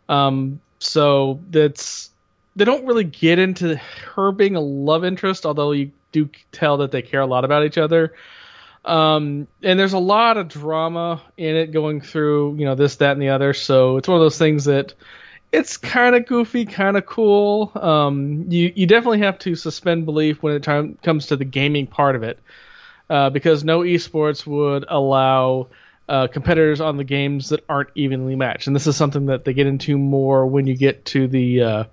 Um, 0.08 0.60
so 0.78 1.40
that's 1.50 2.10
they 2.56 2.64
don't 2.64 2.86
really 2.86 3.04
get 3.04 3.38
into 3.38 3.76
her 4.14 4.32
being 4.32 4.56
a 4.56 4.60
love 4.60 5.04
interest, 5.04 5.46
although 5.46 5.72
you 5.72 5.92
do 6.10 6.28
tell 6.50 6.78
that 6.78 6.90
they 6.90 7.02
care 7.02 7.20
a 7.20 7.26
lot 7.26 7.44
about 7.44 7.64
each 7.64 7.78
other. 7.78 8.14
Um, 8.84 9.46
and 9.62 9.78
there's 9.78 9.92
a 9.92 9.98
lot 9.98 10.38
of 10.38 10.48
drama 10.48 11.22
in 11.36 11.56
it 11.56 11.72
going 11.72 12.00
through, 12.00 12.56
you 12.56 12.64
know, 12.64 12.74
this, 12.74 12.96
that, 12.96 13.12
and 13.12 13.22
the 13.22 13.28
other. 13.28 13.52
So 13.52 13.98
it's 13.98 14.08
one 14.08 14.16
of 14.16 14.22
those 14.22 14.38
things 14.38 14.64
that 14.64 14.94
it's 15.52 15.76
kind 15.76 16.14
of 16.14 16.26
goofy, 16.26 16.64
kind 16.64 16.96
of 16.96 17.06
cool. 17.06 17.72
Um, 17.74 18.46
you 18.48 18.72
you 18.74 18.86
definitely 18.86 19.20
have 19.20 19.38
to 19.40 19.54
suspend 19.54 20.04
belief 20.04 20.42
when 20.42 20.54
it 20.54 20.62
time, 20.62 20.98
comes 21.02 21.26
to 21.26 21.36
the 21.36 21.44
gaming 21.44 21.86
part 21.86 22.16
of 22.16 22.22
it, 22.22 22.38
uh, 23.08 23.30
because 23.30 23.64
no 23.64 23.80
esports 23.80 24.46
would 24.46 24.84
allow 24.88 25.68
uh, 26.08 26.26
competitors 26.26 26.80
on 26.80 26.96
the 26.96 27.04
games 27.04 27.48
that 27.50 27.64
aren't 27.68 27.90
evenly 27.94 28.36
matched. 28.36 28.66
And 28.66 28.76
this 28.76 28.86
is 28.86 28.96
something 28.96 29.26
that 29.26 29.44
they 29.44 29.54
get 29.54 29.66
into 29.66 29.96
more 29.96 30.46
when 30.46 30.66
you 30.66 30.76
get 30.76 31.04
to 31.06 31.26
the 31.26 31.62
uh, 31.62 31.84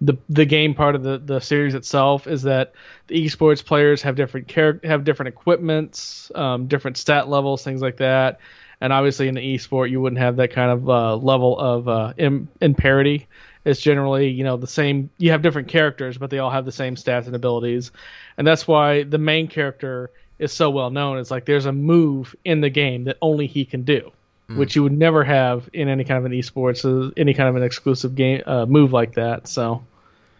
the 0.00 0.16
the 0.28 0.44
game 0.44 0.74
part 0.74 0.94
of 0.96 1.02
the, 1.02 1.18
the 1.18 1.40
series 1.40 1.74
itself. 1.74 2.26
Is 2.26 2.42
that 2.42 2.72
the 3.06 3.24
esports 3.24 3.64
players 3.64 4.02
have 4.02 4.16
different 4.16 4.48
char- 4.48 4.80
have 4.82 5.04
different 5.04 5.28
equipments, 5.28 6.32
um, 6.34 6.66
different 6.66 6.96
stat 6.96 7.28
levels, 7.28 7.62
things 7.62 7.80
like 7.80 7.98
that. 7.98 8.40
And 8.84 8.92
obviously, 8.92 9.28
in 9.28 9.34
the 9.34 9.40
esport, 9.56 9.88
you 9.88 9.98
wouldn't 9.98 10.20
have 10.20 10.36
that 10.36 10.52
kind 10.52 10.70
of 10.70 10.90
uh, 10.90 11.16
level 11.16 11.58
of 11.58 11.88
uh, 11.88 12.12
in, 12.18 12.48
in 12.60 12.74
parity. 12.74 13.28
It's 13.64 13.80
generally, 13.80 14.28
you 14.28 14.44
know, 14.44 14.58
the 14.58 14.66
same. 14.66 15.08
You 15.16 15.30
have 15.30 15.40
different 15.40 15.68
characters, 15.68 16.18
but 16.18 16.28
they 16.28 16.38
all 16.38 16.50
have 16.50 16.66
the 16.66 16.72
same 16.72 16.94
stats 16.96 17.24
and 17.24 17.34
abilities, 17.34 17.92
and 18.36 18.46
that's 18.46 18.68
why 18.68 19.04
the 19.04 19.16
main 19.16 19.48
character 19.48 20.10
is 20.38 20.52
so 20.52 20.68
well 20.68 20.90
known. 20.90 21.16
It's 21.16 21.30
like 21.30 21.46
there's 21.46 21.64
a 21.64 21.72
move 21.72 22.36
in 22.44 22.60
the 22.60 22.68
game 22.68 23.04
that 23.04 23.16
only 23.22 23.46
he 23.46 23.64
can 23.64 23.84
do, 23.84 24.12
which 24.48 24.76
you 24.76 24.82
would 24.82 24.92
never 24.92 25.24
have 25.24 25.70
in 25.72 25.88
any 25.88 26.04
kind 26.04 26.18
of 26.18 26.26
an 26.26 26.32
esports, 26.32 26.84
uh, 26.84 27.10
any 27.16 27.32
kind 27.32 27.48
of 27.48 27.56
an 27.56 27.62
exclusive 27.62 28.14
game 28.14 28.42
uh, 28.44 28.66
move 28.66 28.92
like 28.92 29.14
that. 29.14 29.48
So, 29.48 29.82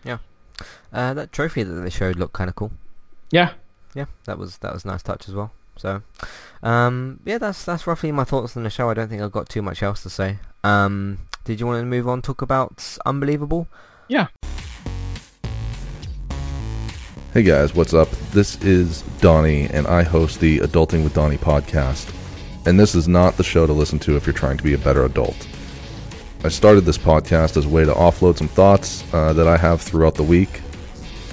Yeah, 0.05 0.19
uh, 0.93 1.15
that 1.15 1.33
trophy 1.33 1.63
that 1.63 1.73
they 1.73 1.89
showed 1.89 2.17
looked 2.17 2.35
kind 2.35 2.51
of 2.51 2.57
cool. 2.57 2.73
yeah, 3.31 3.53
Yeah, 3.95 4.05
that 4.27 4.37
was 4.37 4.59
that 4.59 4.75
was 4.75 4.85
a 4.85 4.89
nice 4.89 5.03
touch 5.03 5.31
as 5.31 5.35
well. 5.35 5.51
So, 5.79 6.03
um, 6.63 7.21
yeah, 7.25 7.39
that's 7.39 7.65
that's 7.65 7.87
roughly 7.87 8.13
my 8.13 8.25
thoughts 8.25 8.57
on 8.57 8.63
the 8.63 8.71
show. 8.71 8.91
I 8.91 8.95
don't 8.95 9.09
think 9.09 9.23
I've 9.23 9.33
got 9.33 9.49
too 9.49 9.63
much 9.63 9.83
else 9.83 10.03
to 10.03 10.11
say. 10.11 10.39
Um, 10.63 11.19
did 11.45 11.61
you 11.61 11.67
want 11.67 11.81
to 11.81 11.85
move 11.87 12.09
on 12.09 12.23
talk 12.23 12.41
about 12.43 12.97
Unbelievable? 13.05 13.69
yeah. 14.09 14.29
Hey 17.33 17.43
guys, 17.43 17.75
what's 17.75 17.93
up? 17.93 18.09
This 18.31 18.63
is 18.63 19.03
Donnie, 19.21 19.65
and 19.71 19.89
I 19.89 20.05
host 20.05 20.39
the 20.39 20.59
Adulting 20.61 21.03
with 21.03 21.15
Donnie 21.15 21.37
podcast. 21.37 22.15
And 22.65 22.79
this 22.79 22.95
is 22.95 23.09
not 23.09 23.37
the 23.37 23.43
show 23.43 23.67
to 23.67 23.73
listen 23.73 23.99
to 24.01 24.17
if 24.17 24.25
you're 24.25 24.33
trying 24.33 24.57
to 24.57 24.63
be 24.63 24.75
a 24.75 24.79
better 24.79 25.05
adult. 25.05 25.49
I 26.45 26.49
started 26.49 26.83
this 26.83 26.97
podcast 26.97 27.57
as 27.57 27.67
a 27.67 27.69
way 27.69 27.85
to 27.85 27.93
offload 27.93 28.37
some 28.39 28.47
thoughts 28.47 29.03
uh, 29.13 29.33
that 29.33 29.49
I 29.49 29.57
have 29.57 29.81
throughout 29.83 30.15
the 30.15 30.23
week. 30.23 30.61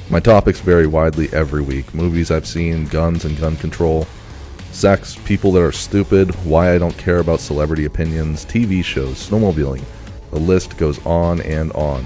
My 0.09 0.19
topics 0.19 0.59
vary 0.59 0.87
widely 0.87 1.29
every 1.33 1.61
week 1.61 1.93
movies 1.93 2.31
I've 2.31 2.47
seen, 2.47 2.85
guns 2.87 3.23
and 3.23 3.37
gun 3.37 3.55
control, 3.57 4.07
sex, 4.71 5.17
people 5.25 5.51
that 5.53 5.61
are 5.61 5.71
stupid, 5.71 6.33
why 6.45 6.73
I 6.73 6.77
don't 6.77 6.97
care 6.97 7.19
about 7.19 7.39
celebrity 7.39 7.85
opinions, 7.85 8.45
TV 8.45 8.83
shows, 8.83 9.29
snowmobiling. 9.29 9.83
The 10.31 10.39
list 10.39 10.77
goes 10.77 11.05
on 11.05 11.41
and 11.41 11.71
on. 11.73 12.05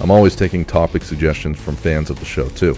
I'm 0.00 0.10
always 0.10 0.34
taking 0.34 0.64
topic 0.64 1.02
suggestions 1.02 1.60
from 1.60 1.76
fans 1.76 2.10
of 2.10 2.18
the 2.18 2.24
show, 2.24 2.48
too. 2.50 2.76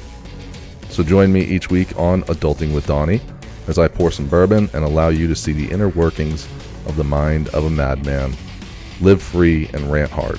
So 0.88 1.02
join 1.02 1.32
me 1.32 1.42
each 1.42 1.70
week 1.70 1.96
on 1.98 2.22
Adulting 2.24 2.74
with 2.74 2.86
Donnie 2.86 3.20
as 3.68 3.78
I 3.78 3.88
pour 3.88 4.10
some 4.10 4.26
bourbon 4.26 4.68
and 4.72 4.84
allow 4.84 5.08
you 5.08 5.28
to 5.28 5.36
see 5.36 5.52
the 5.52 5.70
inner 5.70 5.88
workings 5.88 6.48
of 6.86 6.96
the 6.96 7.04
mind 7.04 7.48
of 7.50 7.64
a 7.64 7.70
madman. 7.70 8.34
Live 9.00 9.22
free 9.22 9.68
and 9.72 9.90
rant 9.90 10.10
hard. 10.10 10.38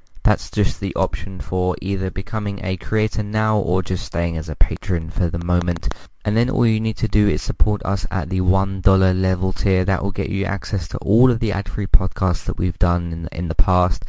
That's 0.23 0.51
just 0.51 0.79
the 0.79 0.95
option 0.95 1.39
for 1.39 1.75
either 1.81 2.11
becoming 2.11 2.59
a 2.63 2.77
creator 2.77 3.23
now 3.23 3.57
or 3.57 3.81
just 3.81 4.05
staying 4.05 4.37
as 4.37 4.49
a 4.49 4.55
patron 4.55 5.09
for 5.09 5.29
the 5.29 5.43
moment. 5.43 5.87
And 6.23 6.37
then 6.37 6.49
all 6.49 6.67
you 6.67 6.79
need 6.79 6.97
to 6.97 7.07
do 7.07 7.27
is 7.27 7.41
support 7.41 7.83
us 7.83 8.05
at 8.11 8.29
the 8.29 8.41
$1 8.41 9.21
level 9.21 9.51
tier. 9.51 9.83
That 9.83 10.03
will 10.03 10.11
get 10.11 10.29
you 10.29 10.45
access 10.45 10.87
to 10.89 10.97
all 10.99 11.31
of 11.31 11.39
the 11.39 11.51
ad-free 11.51 11.87
podcasts 11.87 12.45
that 12.45 12.57
we've 12.57 12.77
done 12.77 13.11
in, 13.11 13.29
in 13.31 13.47
the 13.47 13.55
past 13.55 14.05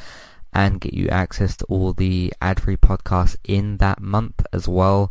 and 0.53 0.81
get 0.81 0.93
you 0.93 1.09
access 1.09 1.57
to 1.57 1.65
all 1.67 1.95
the 1.95 2.33
ad-free 2.43 2.77
podcasts 2.77 3.37
in 3.45 3.79
that 3.79 4.03
month 4.03 4.45
as 4.53 4.69
well. 4.69 5.11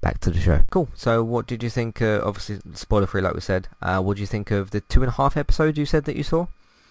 back 0.00 0.20
to 0.20 0.30
the 0.30 0.40
show. 0.40 0.62
Cool. 0.70 0.88
So, 0.94 1.22
what 1.22 1.46
did 1.46 1.62
you 1.62 1.70
think? 1.70 2.00
Uh, 2.00 2.20
obviously, 2.24 2.60
spoiler 2.74 3.06
free, 3.06 3.20
like 3.20 3.34
we 3.34 3.40
said. 3.40 3.68
Uh, 3.80 4.00
what 4.00 4.16
did 4.16 4.20
you 4.20 4.26
think 4.26 4.50
of 4.50 4.70
the 4.70 4.80
two 4.80 5.02
and 5.02 5.08
a 5.08 5.14
half 5.14 5.36
episodes 5.36 5.78
you 5.78 5.86
said 5.86 6.04
that 6.04 6.16
you 6.16 6.22
saw? 6.22 6.46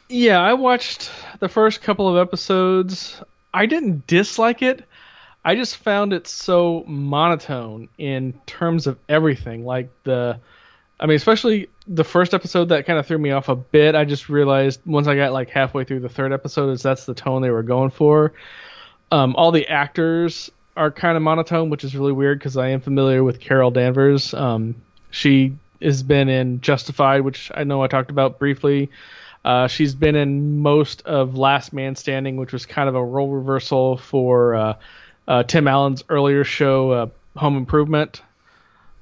Yeah, 0.10 0.40
I 0.40 0.54
watched 0.54 1.12
the 1.40 1.50
first 1.50 1.82
couple 1.82 2.08
of 2.10 2.18
episodes. 2.18 3.22
I 3.54 3.66
didn't 3.66 4.08
dislike 4.08 4.62
it. 4.62 4.84
I 5.46 5.56
just 5.56 5.78
found 5.78 6.14
it 6.14 6.28
so 6.28 6.84
monotone 6.88 7.90
in 7.98 8.34
terms 8.46 8.88
of 8.88 8.98
everything. 9.08 9.66
Like 9.66 9.90
the, 10.04 10.40
I 11.00 11.06
mean, 11.06 11.16
especially 11.16 11.70
the 11.88 12.04
first 12.04 12.34
episode 12.34 12.70
that 12.70 12.86
kind 12.86 13.00
of 13.00 13.06
threw 13.06 13.18
me 13.18 13.32
off 13.32 13.50
a 13.50 13.56
bit. 13.56 13.96
I 13.96 14.04
just 14.04 14.30
realized 14.30 14.82
once 14.86 15.08
I 15.08 15.16
got 15.16 15.32
like 15.32 15.50
halfway 15.50 15.84
through 15.84 16.02
the 16.02 16.10
third 16.10 16.34
episode, 16.34 16.72
is 16.72 16.82
that's 16.82 17.06
the 17.06 17.14
tone 17.14 17.42
they 17.42 17.52
were 17.52 17.64
going 17.64 17.92
for. 17.92 18.34
Um, 19.12 19.36
all 19.36 19.52
the 19.52 19.68
actors 19.68 20.52
are 20.80 20.92
kind 20.92 21.18
of 21.18 21.22
monotone, 21.22 21.70
which 21.70 21.84
is 21.84 21.94
really 21.94 22.14
weird 22.14 22.40
because 22.40 22.56
I 22.56 22.70
am 22.70 22.80
familiar 22.80 23.22
with 23.22 23.42
Carol 23.42 23.70
Danvers. 23.70 24.34
Um, 24.34 24.82
she 25.12 25.58
has 25.82 26.04
been 26.04 26.30
in 26.30 26.62
Justified, 26.62 27.22
which 27.22 27.52
I 27.54 27.66
know 27.66 27.84
I 27.84 27.88
talked 27.88 28.10
about 28.10 28.40
briefly. 28.40 28.90
Uh, 29.44 29.68
she's 29.68 29.94
been 29.94 30.16
in 30.16 30.60
most 30.60 31.02
of 31.02 31.38
Last 31.38 31.74
Man 31.74 31.98
Standing, 31.98 32.38
which 32.38 32.54
was 32.54 32.66
kind 32.66 32.88
of 32.88 32.96
a 32.96 33.04
role 33.04 33.30
reversal 33.30 33.98
for 33.98 34.56
uh, 34.56 34.74
uh, 35.28 35.44
Tim 35.44 35.68
Allen's 35.68 36.06
earlier 36.08 36.46
show, 36.46 36.92
uh, 36.92 37.08
Home 37.36 37.58
Improvement. 37.58 38.22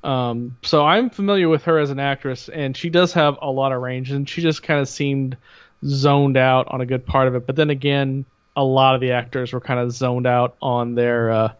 Um, 0.03 0.57
so 0.63 0.84
I'm 0.84 1.12
familiar 1.12 1.48
with 1.48 1.65
her 1.65 1.77
as 1.77 1.91
an 1.91 2.00
actress, 2.00 2.50
and 2.50 2.75
she 2.75 2.89
does 2.89 3.13
have 3.13 3.38
a 3.39 3.51
lot 3.51 3.72
of 3.72 3.84
range, 3.84 4.10
and 4.10 4.27
she 4.27 4.41
just 4.41 4.63
kind 4.63 4.79
of 4.79 4.89
seemed 4.89 5.38
zoned 5.86 6.38
out 6.38 6.69
on 6.69 6.81
a 6.81 6.88
good 6.88 7.05
part 7.05 7.27
of 7.27 7.36
it. 7.36 7.46
But 7.46 7.55
then 7.55 7.69
again, 7.69 8.25
a 8.55 8.63
lot 8.63 8.96
of 8.96 9.01
the 9.01 9.12
actors 9.12 9.53
were 9.53 9.62
kind 9.62 9.79
of 9.79 9.91
zoned 9.91 10.25
out 10.25 10.55
on 10.60 10.96
their 10.96 11.29
uh, 11.29 11.53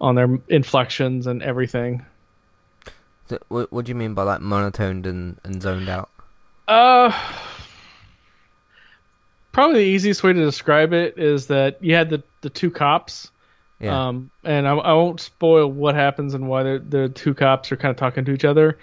on 0.00 0.14
their 0.14 0.38
inflections 0.48 1.26
and 1.26 1.42
everything. 1.42 2.04
So, 3.28 3.38
what, 3.48 3.72
what 3.72 3.84
do 3.84 3.90
you 3.90 3.94
mean 3.96 4.14
by 4.14 4.22
like 4.22 4.40
monotoned 4.40 5.06
and, 5.06 5.40
and 5.42 5.60
zoned 5.60 5.88
out? 5.88 6.10
Uh, 6.68 7.12
probably 9.52 9.84
the 9.84 9.90
easiest 9.90 10.22
way 10.22 10.32
to 10.32 10.44
describe 10.44 10.92
it 10.92 11.18
is 11.18 11.46
that 11.46 11.82
you 11.82 11.94
had 11.94 12.10
the 12.10 12.22
the 12.42 12.50
two 12.50 12.70
cops. 12.70 13.30
Yeah. 13.80 14.08
Um, 14.08 14.30
and 14.42 14.66
I, 14.66 14.74
I 14.74 14.92
won't 14.94 15.20
spoil 15.20 15.70
what 15.70 15.94
happens 15.94 16.34
and 16.34 16.48
why 16.48 16.62
the 16.62 16.84
the 16.86 17.08
two 17.08 17.34
cops 17.34 17.72
are 17.72 17.76
kind 17.76 17.90
of 17.90 17.96
talking 17.96 18.24
to 18.26 18.32
each 18.32 18.44
other, 18.44 18.78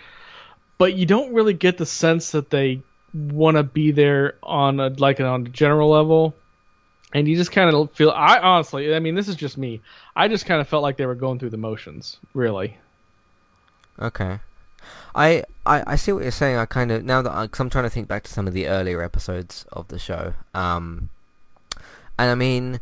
but 0.77 0.95
you 0.95 1.05
don't 1.05 1.33
really 1.33 1.53
get 1.53 1.77
the 1.77 1.85
sense 1.85 2.31
that 2.31 2.49
they 2.49 2.81
want 3.13 3.57
to 3.57 3.63
be 3.63 3.91
there 3.91 4.35
on 4.41 4.79
a 4.79 4.89
like 4.89 5.19
on 5.19 5.45
a 5.45 5.49
general 5.49 5.89
level 5.89 6.35
and 7.13 7.27
you 7.27 7.35
just 7.35 7.51
kind 7.51 7.73
of 7.73 7.91
feel 7.91 8.11
i 8.11 8.39
honestly 8.39 8.93
i 8.95 8.99
mean 8.99 9.15
this 9.15 9.27
is 9.27 9.35
just 9.35 9.57
me 9.57 9.81
i 10.15 10.27
just 10.27 10.45
kind 10.45 10.59
of 10.61 10.67
felt 10.67 10.83
like 10.83 10.97
they 10.97 11.05
were 11.05 11.15
going 11.15 11.39
through 11.39 11.49
the 11.49 11.57
motions 11.57 12.17
really 12.33 12.77
Okay. 13.99 14.39
I, 15.15 15.43
I 15.65 15.83
I 15.87 15.95
see 15.95 16.11
what 16.11 16.23
you're 16.23 16.31
saying. 16.31 16.57
I 16.57 16.65
kind 16.65 16.91
of 16.91 17.03
now 17.03 17.21
that 17.21 17.31
I, 17.31 17.47
cause 17.47 17.59
I'm 17.59 17.69
trying 17.69 17.85
to 17.85 17.89
think 17.89 18.07
back 18.07 18.23
to 18.23 18.31
some 18.31 18.47
of 18.47 18.53
the 18.53 18.67
earlier 18.67 19.01
episodes 19.01 19.65
of 19.71 19.87
the 19.87 19.99
show. 19.99 20.33
Um, 20.53 21.09
and 22.17 22.31
I 22.31 22.35
mean, 22.35 22.79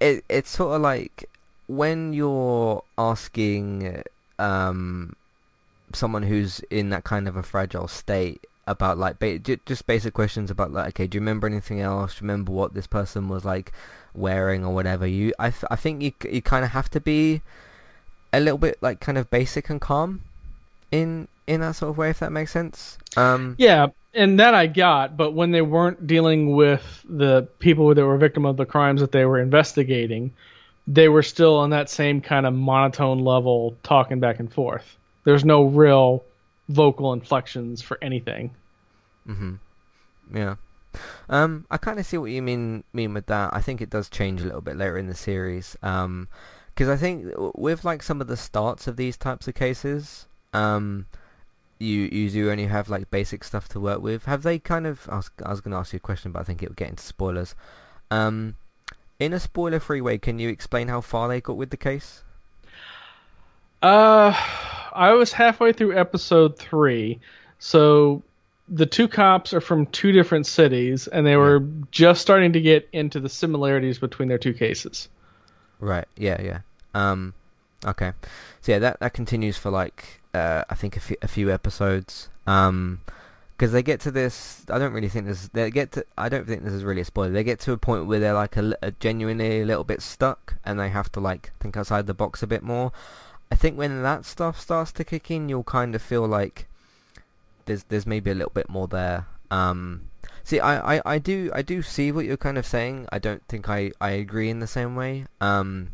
it 0.00 0.24
it's 0.28 0.50
sort 0.50 0.76
of 0.76 0.82
like 0.82 1.28
when 1.66 2.12
you're 2.12 2.82
asking 2.96 4.02
um 4.38 5.16
someone 5.92 6.22
who's 6.22 6.60
in 6.70 6.90
that 6.90 7.04
kind 7.04 7.26
of 7.26 7.36
a 7.36 7.42
fragile 7.42 7.88
state 7.88 8.44
about 8.68 8.98
like 8.98 9.18
ba- 9.18 9.38
just 9.38 9.86
basic 9.86 10.14
questions 10.14 10.50
about 10.50 10.72
like 10.72 10.88
okay 10.88 11.06
do 11.06 11.16
you 11.16 11.20
remember 11.20 11.46
anything 11.46 11.80
else? 11.80 12.14
Do 12.14 12.24
you 12.24 12.30
remember 12.30 12.52
what 12.52 12.74
this 12.74 12.86
person 12.86 13.28
was 13.28 13.44
like 13.44 13.72
wearing 14.14 14.64
or 14.64 14.74
whatever? 14.74 15.06
You 15.06 15.32
I, 15.38 15.50
th- 15.50 15.64
I 15.70 15.76
think 15.76 16.02
you 16.02 16.12
you 16.30 16.42
kind 16.42 16.64
of 16.64 16.72
have 16.72 16.90
to 16.90 17.00
be 17.00 17.42
a 18.32 18.40
little 18.40 18.58
bit 18.58 18.78
like 18.80 19.00
kind 19.00 19.18
of 19.18 19.30
basic 19.30 19.70
and 19.70 19.80
calm 19.80 20.22
in 20.90 21.28
in 21.46 21.60
that 21.60 21.76
sort 21.76 21.90
of 21.90 21.98
way 21.98 22.10
if 22.10 22.18
that 22.20 22.32
makes 22.32 22.52
sense. 22.52 22.98
Um 23.16 23.56
yeah 23.58 23.88
and 24.14 24.40
that 24.40 24.54
i 24.54 24.66
got 24.66 25.18
but 25.18 25.32
when 25.32 25.50
they 25.50 25.60
weren't 25.60 26.06
dealing 26.06 26.56
with 26.56 27.04
the 27.06 27.46
people 27.58 27.94
that 27.94 28.06
were 28.06 28.16
victim 28.16 28.46
of 28.46 28.56
the 28.56 28.64
crimes 28.64 29.02
that 29.02 29.12
they 29.12 29.26
were 29.26 29.38
investigating 29.38 30.32
they 30.88 31.08
were 31.08 31.22
still 31.22 31.56
on 31.56 31.70
that 31.70 31.90
same 31.90 32.22
kind 32.22 32.46
of 32.46 32.54
monotone 32.54 33.18
level 33.18 33.76
talking 33.82 34.20
back 34.20 34.40
and 34.40 34.50
forth. 34.50 34.96
There's 35.24 35.44
no 35.44 35.64
real 35.64 36.24
vocal 36.70 37.12
inflections 37.12 37.82
for 37.82 37.98
anything 38.00 38.50
hmm 39.28 39.54
Yeah. 40.34 40.56
Um, 41.28 41.66
I 41.70 41.76
kind 41.76 42.00
of 42.00 42.06
see 42.06 42.16
what 42.16 42.30
you 42.30 42.42
mean 42.42 42.82
mean 42.92 43.14
with 43.14 43.26
that. 43.26 43.54
I 43.54 43.60
think 43.60 43.80
it 43.80 43.90
does 43.90 44.08
change 44.08 44.40
a 44.40 44.44
little 44.44 44.62
bit 44.62 44.76
later 44.76 44.96
in 44.98 45.06
the 45.06 45.14
series. 45.14 45.76
Um, 45.82 46.28
because 46.74 46.88
I 46.88 46.96
think 46.96 47.34
with 47.54 47.84
like 47.84 48.02
some 48.02 48.20
of 48.20 48.28
the 48.28 48.36
starts 48.36 48.86
of 48.86 48.96
these 48.96 49.16
types 49.16 49.48
of 49.48 49.54
cases, 49.54 50.26
um, 50.52 51.06
you 51.78 52.08
you 52.10 52.30
do 52.30 52.50
only 52.50 52.66
have 52.66 52.88
like 52.88 53.10
basic 53.10 53.44
stuff 53.44 53.68
to 53.70 53.80
work 53.80 54.00
with. 54.00 54.24
Have 54.24 54.44
they 54.44 54.58
kind 54.58 54.86
of? 54.86 55.08
I 55.10 55.16
was 55.16 55.30
I 55.44 55.50
was 55.50 55.60
going 55.60 55.72
to 55.72 55.78
ask 55.78 55.92
you 55.92 55.98
a 55.98 56.00
question, 56.00 56.32
but 56.32 56.40
I 56.40 56.44
think 56.44 56.62
it 56.62 56.68
would 56.68 56.76
get 56.76 56.88
into 56.88 57.02
spoilers. 57.02 57.54
Um, 58.10 58.54
in 59.18 59.32
a 59.32 59.40
spoiler-free 59.40 60.00
way, 60.00 60.18
can 60.18 60.38
you 60.38 60.48
explain 60.48 60.88
how 60.88 61.00
far 61.00 61.28
they 61.28 61.40
got 61.40 61.56
with 61.56 61.70
the 61.70 61.76
case? 61.76 62.22
Uh, 63.82 64.32
I 64.92 65.12
was 65.12 65.32
halfway 65.32 65.72
through 65.72 65.96
episode 65.96 66.56
three, 66.58 67.18
so 67.58 68.22
the 68.70 68.86
two 68.86 69.08
cops 69.08 69.52
are 69.52 69.60
from 69.60 69.86
two 69.86 70.12
different 70.12 70.46
cities, 70.46 71.06
and 71.06 71.26
they 71.26 71.36
were 71.36 71.60
just 71.90 72.20
starting 72.20 72.52
to 72.52 72.60
get 72.60 72.88
into 72.92 73.20
the 73.20 73.28
similarities 73.28 73.98
between 73.98 74.28
their 74.28 74.38
two 74.38 74.52
cases. 74.52 75.08
Right. 75.80 76.06
Yeah. 76.16 76.40
Yeah. 76.42 76.60
Um. 76.94 77.34
Okay. 77.84 78.12
So 78.60 78.72
yeah, 78.72 78.78
that 78.80 79.00
that 79.00 79.12
continues 79.14 79.56
for 79.56 79.70
like 79.70 80.20
uh, 80.34 80.64
I 80.68 80.74
think 80.74 80.96
a 80.96 81.28
few, 81.28 81.50
episodes. 81.50 82.28
Um. 82.46 83.00
Because 83.56 83.72
they 83.72 83.82
get 83.82 83.98
to 84.02 84.12
this, 84.12 84.64
I 84.70 84.78
don't 84.78 84.92
really 84.92 85.08
think 85.08 85.26
this. 85.26 85.48
They 85.48 85.68
get 85.72 85.90
to. 85.92 86.04
I 86.16 86.28
don't 86.28 86.46
think 86.46 86.62
this 86.62 86.72
is 86.72 86.84
really 86.84 87.00
a 87.00 87.04
spoiler. 87.04 87.32
They 87.32 87.42
get 87.42 87.58
to 87.60 87.72
a 87.72 87.76
point 87.76 88.06
where 88.06 88.20
they're 88.20 88.32
like 88.32 88.56
a, 88.56 88.72
a 88.82 88.92
genuinely 88.92 89.62
a 89.62 89.64
little 89.64 89.82
bit 89.82 90.00
stuck, 90.00 90.54
and 90.64 90.78
they 90.78 90.90
have 90.90 91.10
to 91.12 91.20
like 91.20 91.50
think 91.58 91.76
outside 91.76 92.06
the 92.06 92.14
box 92.14 92.40
a 92.40 92.46
bit 92.46 92.62
more. 92.62 92.92
I 93.50 93.56
think 93.56 93.76
when 93.76 94.02
that 94.04 94.24
stuff 94.24 94.60
starts 94.60 94.92
to 94.92 95.04
kick 95.04 95.28
in, 95.32 95.48
you'll 95.48 95.64
kind 95.64 95.96
of 95.96 96.02
feel 96.02 96.24
like 96.24 96.68
there's 97.68 97.84
there's 97.84 98.06
maybe 98.06 98.30
a 98.32 98.34
little 98.34 98.52
bit 98.52 98.68
more 98.68 98.88
there. 98.88 99.26
Um, 99.52 100.10
see, 100.42 100.58
I, 100.60 100.96
I, 100.96 101.02
I 101.14 101.18
do 101.18 101.52
I 101.54 101.62
do 101.62 101.80
see 101.82 102.10
what 102.10 102.24
you're 102.26 102.36
kind 102.36 102.58
of 102.58 102.66
saying. 102.66 103.06
I 103.12 103.18
don't 103.20 103.42
think 103.48 103.68
I, 103.68 103.92
I 104.00 104.10
agree 104.10 104.50
in 104.50 104.58
the 104.58 104.66
same 104.66 104.96
way. 104.96 105.26
Um, 105.40 105.90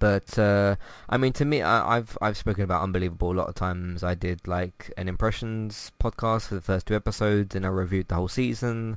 But 0.00 0.38
uh, 0.38 0.76
I 1.10 1.16
mean, 1.18 1.32
to 1.34 1.44
me, 1.44 1.60
I, 1.60 1.96
I've 1.96 2.16
I've 2.22 2.36
spoken 2.36 2.64
about 2.64 2.82
Unbelievable 2.82 3.32
a 3.32 3.38
lot 3.40 3.48
of 3.48 3.54
times. 3.54 4.02
I 4.02 4.14
did 4.14 4.48
like 4.48 4.90
an 4.96 5.08
impressions 5.08 5.92
podcast 6.02 6.48
for 6.48 6.54
the 6.56 6.62
first 6.62 6.86
two 6.86 6.96
episodes, 6.96 7.54
and 7.54 7.66
I 7.66 7.68
reviewed 7.68 8.08
the 8.08 8.14
whole 8.14 8.28
season, 8.28 8.96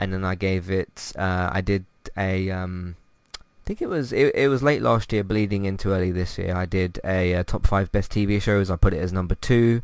and 0.00 0.12
then 0.12 0.24
I 0.24 0.34
gave 0.34 0.68
it. 0.70 1.12
Uh, 1.16 1.50
I 1.52 1.60
did 1.60 1.84
a. 2.16 2.50
Um, 2.50 2.96
I 3.38 3.62
think 3.64 3.80
it 3.80 3.88
was 3.88 4.12
it, 4.12 4.34
it 4.34 4.48
was 4.48 4.62
late 4.62 4.82
last 4.82 5.12
year, 5.12 5.22
bleeding 5.22 5.66
into 5.66 5.92
early 5.92 6.10
this 6.10 6.36
year. 6.36 6.56
I 6.56 6.66
did 6.66 6.98
a, 7.04 7.34
a 7.34 7.44
top 7.44 7.64
five 7.64 7.92
best 7.92 8.10
TV 8.10 8.42
shows. 8.42 8.70
I 8.70 8.76
put 8.76 8.92
it 8.94 8.98
as 8.98 9.12
number 9.12 9.36
two. 9.36 9.82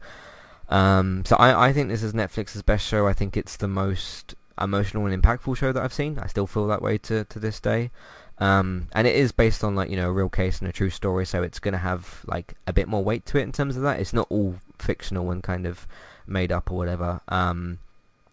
Um, 0.69 1.25
so 1.25 1.37
I, 1.37 1.69
I 1.69 1.73
think 1.73 1.89
this 1.89 2.03
is 2.03 2.13
Netflix's 2.13 2.63
best 2.63 2.87
show. 2.87 3.07
I 3.07 3.13
think 3.13 3.37
it's 3.37 3.57
the 3.57 3.69
most 3.69 4.35
emotional 4.61 5.07
and 5.07 5.23
impactful 5.23 5.57
show 5.57 5.73
that 5.73 5.83
I've 5.83 5.93
seen. 5.93 6.19
I 6.19 6.27
still 6.27 6.47
feel 6.47 6.67
that 6.69 6.83
way 6.83 6.99
to, 6.99 7.25
to 7.25 7.39
this 7.39 7.61
day. 7.61 7.91
Um, 8.39 8.89
and 8.93 9.07
it 9.07 9.17
is 9.17 9.33
based 9.33 9.65
on 9.65 9.75
like 9.75 9.89
you 9.89 9.97
know 9.97 10.09
a 10.09 10.13
real 10.13 10.29
case 10.29 10.61
and 10.61 10.69
a 10.69 10.73
true 10.73 10.91
story, 10.91 11.25
so 11.25 11.43
it's 11.43 11.59
gonna 11.59 11.79
have 11.79 12.23
like 12.27 12.55
a 12.67 12.73
bit 12.73 12.87
more 12.87 13.03
weight 13.03 13.25
to 13.27 13.39
it 13.39 13.43
in 13.43 13.53
terms 13.53 13.77
of 13.77 13.83
that. 13.83 13.99
It's 13.99 14.13
not 14.13 14.27
all 14.31 14.57
fictional 14.79 15.31
and 15.31 15.43
kind 15.43 15.67
of 15.67 15.87
made 16.27 16.53
up 16.53 16.71
or 16.71 16.77
whatever. 16.77 17.21
Um, 17.29 17.79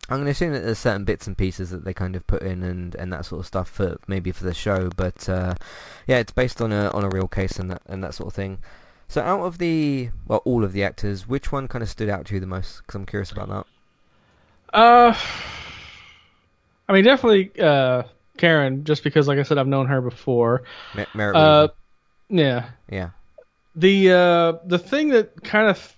I'm 0.09 0.19
gonna 0.19 0.31
assume 0.31 0.51
that 0.51 0.59
there's 0.59 0.79
certain 0.79 1.05
bits 1.05 1.25
and 1.25 1.37
pieces 1.37 1.69
that 1.69 1.85
they 1.85 1.93
kind 1.93 2.17
of 2.17 2.27
put 2.27 2.41
in 2.41 2.63
and, 2.63 2.95
and 2.95 3.13
that 3.13 3.25
sort 3.25 3.39
of 3.39 3.45
stuff 3.45 3.69
for 3.69 3.97
maybe 4.07 4.33
for 4.33 4.43
the 4.43 4.53
show, 4.53 4.89
but 4.97 5.29
uh, 5.29 5.55
yeah, 6.05 6.17
it's 6.17 6.33
based 6.33 6.61
on 6.61 6.73
a 6.73 6.89
on 6.89 7.05
a 7.05 7.09
real 7.09 7.29
case 7.29 7.57
and 7.57 7.71
that 7.71 7.81
and 7.85 8.03
that 8.03 8.13
sort 8.13 8.27
of 8.27 8.33
thing. 8.33 8.57
So 9.13 9.22
out 9.22 9.41
of 9.41 9.60
the 9.60 10.10
well, 10.25 10.41
all 10.43 10.63
of 10.63 10.74
the 10.74 10.84
actors, 10.84 11.27
which 11.27 11.51
one 11.51 11.67
kind 11.67 11.84
of 11.84 11.89
stood 11.89 12.10
out 12.10 12.25
to 12.25 12.34
you 12.34 12.39
the 12.39 12.48
most? 12.48 12.82
Because 12.82 12.96
I'm 12.96 13.05
curious 13.05 13.32
about 13.32 13.48
that. 13.48 13.65
Uh, 14.75 15.15
I 16.89 16.93
mean, 16.93 17.03
definitely 17.03 17.51
uh, 17.62 18.05
Karen, 18.38 18.86
just 18.86 19.03
because, 19.03 19.27
like 19.27 19.38
I 19.38 19.43
said, 19.43 19.60
I've 19.60 19.67
known 19.67 19.86
her 19.86 20.01
before. 20.01 20.63
Mer- 20.96 21.05
Merritt 21.13 21.36
Uh, 21.36 21.67
yeah. 22.29 22.70
yeah. 22.89 23.12
The 23.75 24.13
uh, 24.13 24.51
the 24.65 24.79
thing 24.79 25.10
that 25.10 25.43
kind 25.43 25.67
of 25.67 25.96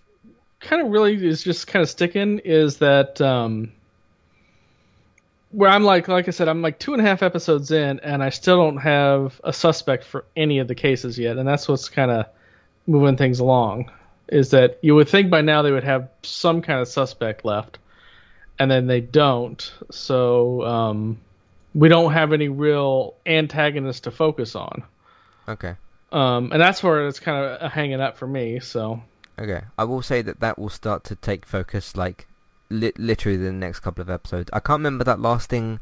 kind 0.60 0.81
of 0.81 0.89
really 0.89 1.25
is 1.25 1.41
just 1.41 1.67
kind 1.67 1.81
of 1.81 1.89
sticking 1.89 2.39
is 2.39 2.79
that 2.79 3.22
um, 3.22 3.72
where 5.51 5.69
I'm 5.69 5.86
like, 5.86 6.10
like 6.10 6.27
I 6.27 6.31
said, 6.31 6.50
I'm 6.50 6.62
like 6.62 6.79
two 6.79 6.91
and 6.91 7.01
a 7.01 7.05
half 7.05 7.24
episodes 7.24 7.72
in, 7.72 8.01
and 8.01 8.22
I 8.22 8.29
still 8.29 8.57
don't 8.57 8.79
have 8.79 9.39
a 9.45 9.53
suspect 9.53 10.03
for 10.03 10.25
any 10.36 10.60
of 10.60 10.67
the 10.67 10.75
cases 10.75 11.17
yet, 11.17 11.38
and 11.38 11.48
that's 11.48 11.69
what's 11.69 11.88
kind 11.88 12.12
of 12.12 12.25
moving 12.87 13.17
things 13.17 13.39
along. 13.39 13.91
Is 14.27 14.49
that 14.51 14.79
you 14.81 14.95
would 14.95 15.07
think 15.07 15.29
by 15.29 15.41
now 15.41 15.61
they 15.61 15.71
would 15.71 15.83
have 15.83 16.09
some 16.23 16.61
kind 16.63 16.79
of 16.79 16.87
suspect 16.87 17.45
left, 17.45 17.77
and 18.57 18.71
then 18.71 18.87
they 18.87 18.99
don't. 19.01 19.71
So 19.91 20.63
um, 20.65 21.19
we 21.75 21.89
don't 21.89 22.11
have 22.13 22.33
any 22.33 22.49
real 22.49 23.13
antagonist 23.25 24.05
to 24.05 24.11
focus 24.11 24.55
on, 24.55 24.83
Okay. 25.47 25.75
um, 26.11 26.51
and 26.51 26.59
that's 26.59 26.81
where 26.81 27.07
it's 27.07 27.19
kind 27.19 27.45
of 27.45 27.71
hanging 27.71 28.01
up 28.01 28.17
for 28.17 28.25
me. 28.27 28.59
So. 28.59 29.01
Okay, 29.37 29.61
I 29.77 29.83
will 29.83 30.01
say 30.01 30.21
that 30.23 30.39
that 30.39 30.57
will 30.57 30.69
start 30.69 31.03
to 31.03 31.15
take 31.15 31.45
focus 31.45 31.95
like 31.95 32.25
li- 32.69 32.93
literally 32.97 33.37
the 33.37 33.51
next 33.51 33.81
couple 33.81 34.01
of 34.01 34.09
episodes. 34.09 34.49
I 34.53 34.59
can't 34.59 34.79
remember 34.79 35.03
that 35.03 35.19
lasting 35.19 35.81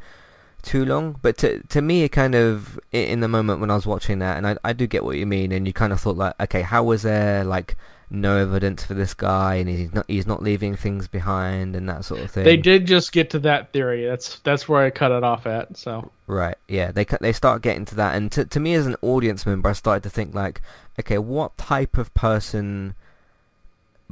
too 0.63 0.86
long, 0.86 1.20
but 1.22 1.38
to 1.39 1.62
to 1.70 1.82
me, 1.82 2.03
it 2.03 2.10
kind 2.10 2.34
of 2.34 2.79
in 2.91 3.20
the 3.20 3.27
moment 3.27 3.60
when 3.60 3.70
I 3.70 3.75
was 3.75 3.86
watching 3.86 4.20
that, 4.20 4.38
and 4.38 4.48
I 4.48 4.58
I 4.63 4.74
do 4.74 4.88
get 4.88 5.03
what 5.03 5.17
you 5.17 5.25
mean, 5.25 5.51
and 5.51 5.67
you 5.67 5.74
kind 5.74 5.93
of 5.93 6.00
thought 6.00 6.17
like, 6.17 6.34
okay, 6.39 6.62
how 6.62 6.84
was 6.84 7.03
there 7.03 7.43
like 7.43 7.75
no 8.10 8.38
evidence 8.38 8.84
for 8.84 8.93
this 8.93 9.13
guy, 9.13 9.55
and 9.55 9.67
he's 9.67 9.93
not 9.93 10.05
he's 10.08 10.27
not 10.27 10.41
leaving 10.41 10.75
things 10.75 11.08
behind, 11.08 11.75
and 11.75 11.89
that 11.89 12.05
sort 12.05 12.22
of 12.22 12.32
thing. 12.32 12.43
They 12.43 12.58
did 12.58 12.86
just 12.86 13.12
get 13.12 13.32
to 13.32 13.39
that 13.39 13.74
theory. 13.74 14.05
That's 14.05 14.39
that's 14.39 14.70
where 14.70 14.84
I 14.84 14.89
cut 14.89 15.12
it 15.12 15.24
off 15.24 15.46
at. 15.46 15.75
So 15.77 16.12
Right. 16.27 16.55
Yeah. 16.67 16.91
They 16.91 17.05
they 17.22 17.34
start 17.34 17.62
getting 17.62 17.86
to 17.86 17.96
that, 17.96 18.15
and 18.15 18.32
to 18.32 18.46
to 18.46 18.60
me 18.60 18.74
as 18.75 18.88
an 18.88 18.96
audience 19.01 19.46
member, 19.46 19.70
I 19.70 19.74
started 19.74 20.03
to 20.03 20.10
think 20.10 20.34
like, 20.34 20.62
okay, 21.00 21.17
what 21.17 21.58
type 21.58 21.98
of 21.98 22.13
person 22.13 22.96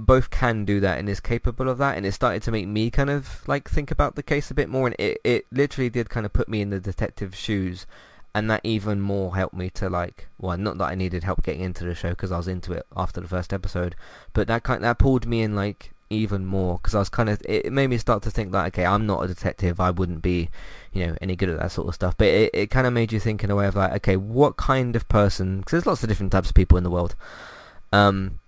both 0.06 0.30
can 0.30 0.66
do 0.66 0.80
that 0.80 1.00
and 1.00 1.08
is 1.08 1.20
capable 1.20 1.70
of 1.70 1.78
that, 1.78 1.98
and 1.98 2.06
it 2.06 2.12
started 2.14 2.44
to 2.44 2.52
make 2.52 2.68
me 2.68 2.90
kind 2.90 3.10
of 3.10 3.48
like 3.48 3.70
think 3.70 3.92
about 3.92 4.16
the 4.16 4.24
case 4.24 4.52
a 4.52 4.54
bit 4.54 4.70
more, 4.70 4.88
and 4.88 4.96
it 5.00 5.20
it 5.24 5.46
literally 5.52 5.90
did 5.90 6.10
kind 6.10 6.26
of 6.26 6.34
put 6.34 6.50
me 6.50 6.62
in 6.62 6.70
the 6.70 6.80
detective's 6.80 7.38
shoes, 7.38 7.86
and 8.34 8.50
that 8.50 8.62
even 8.64 9.02
more 9.02 9.36
helped 9.36 9.56
me 9.56 9.70
to 9.72 9.90
like, 9.90 10.28
well, 10.38 10.58
not 10.58 10.78
that 10.78 10.86
I 10.90 10.96
needed 10.96 11.24
help 11.24 11.44
getting 11.44 11.62
into 11.62 11.86
the 11.86 11.96
show 11.96 12.10
because 12.10 12.32
I 12.32 12.38
was 12.38 12.48
into 12.48 12.74
it 12.74 12.86
after 12.96 13.22
the 13.22 13.28
first 13.28 13.54
episode, 13.54 13.96
but 14.34 14.48
that 14.48 14.64
kind 14.64 14.84
that 14.84 15.00
pulled 15.00 15.26
me 15.26 15.42
in 15.42 15.56
like 15.56 15.94
even 16.10 16.46
more 16.46 16.76
because 16.78 16.94
I 16.94 17.00
was 17.00 17.10
kind 17.10 17.30
of 17.30 17.42
it 17.48 17.72
made 17.72 17.88
me 17.88 17.98
start 17.98 18.24
to 18.24 18.32
think 18.32 18.54
like, 18.54 18.74
okay, 18.74 18.86
I'm 18.86 19.06
not 19.06 19.24
a 19.24 19.28
detective, 19.28 19.80
I 19.80 19.92
wouldn't 19.92 20.22
be 20.22 20.50
you 20.94 21.08
know, 21.08 21.16
any 21.22 21.36
good 21.36 21.50
at 21.50 21.60
that 21.60 21.72
sort 21.72 21.88
of 21.88 21.96
stuff. 21.96 22.18
But 22.18 22.28
it, 22.28 22.52
it 22.54 22.68
kind 22.70 22.86
of 22.86 22.94
made 22.94 23.12
you 23.12 23.20
think 23.20 23.44
in 23.44 23.52
a 23.52 23.56
way 23.56 23.68
of 23.68 23.76
like, 23.76 23.94
okay, 23.94 24.18
what 24.18 24.58
kind 24.58 24.96
of 24.96 25.08
person? 25.08 25.60
Because 25.60 25.72
there's 25.72 25.86
lots 25.86 26.04
of 26.04 26.10
different 26.10 26.32
types 26.32 26.50
of 26.50 26.56
people 26.56 26.78
in 26.78 26.84
the 26.84 26.90
world. 26.90 27.16
Um, 27.94 28.40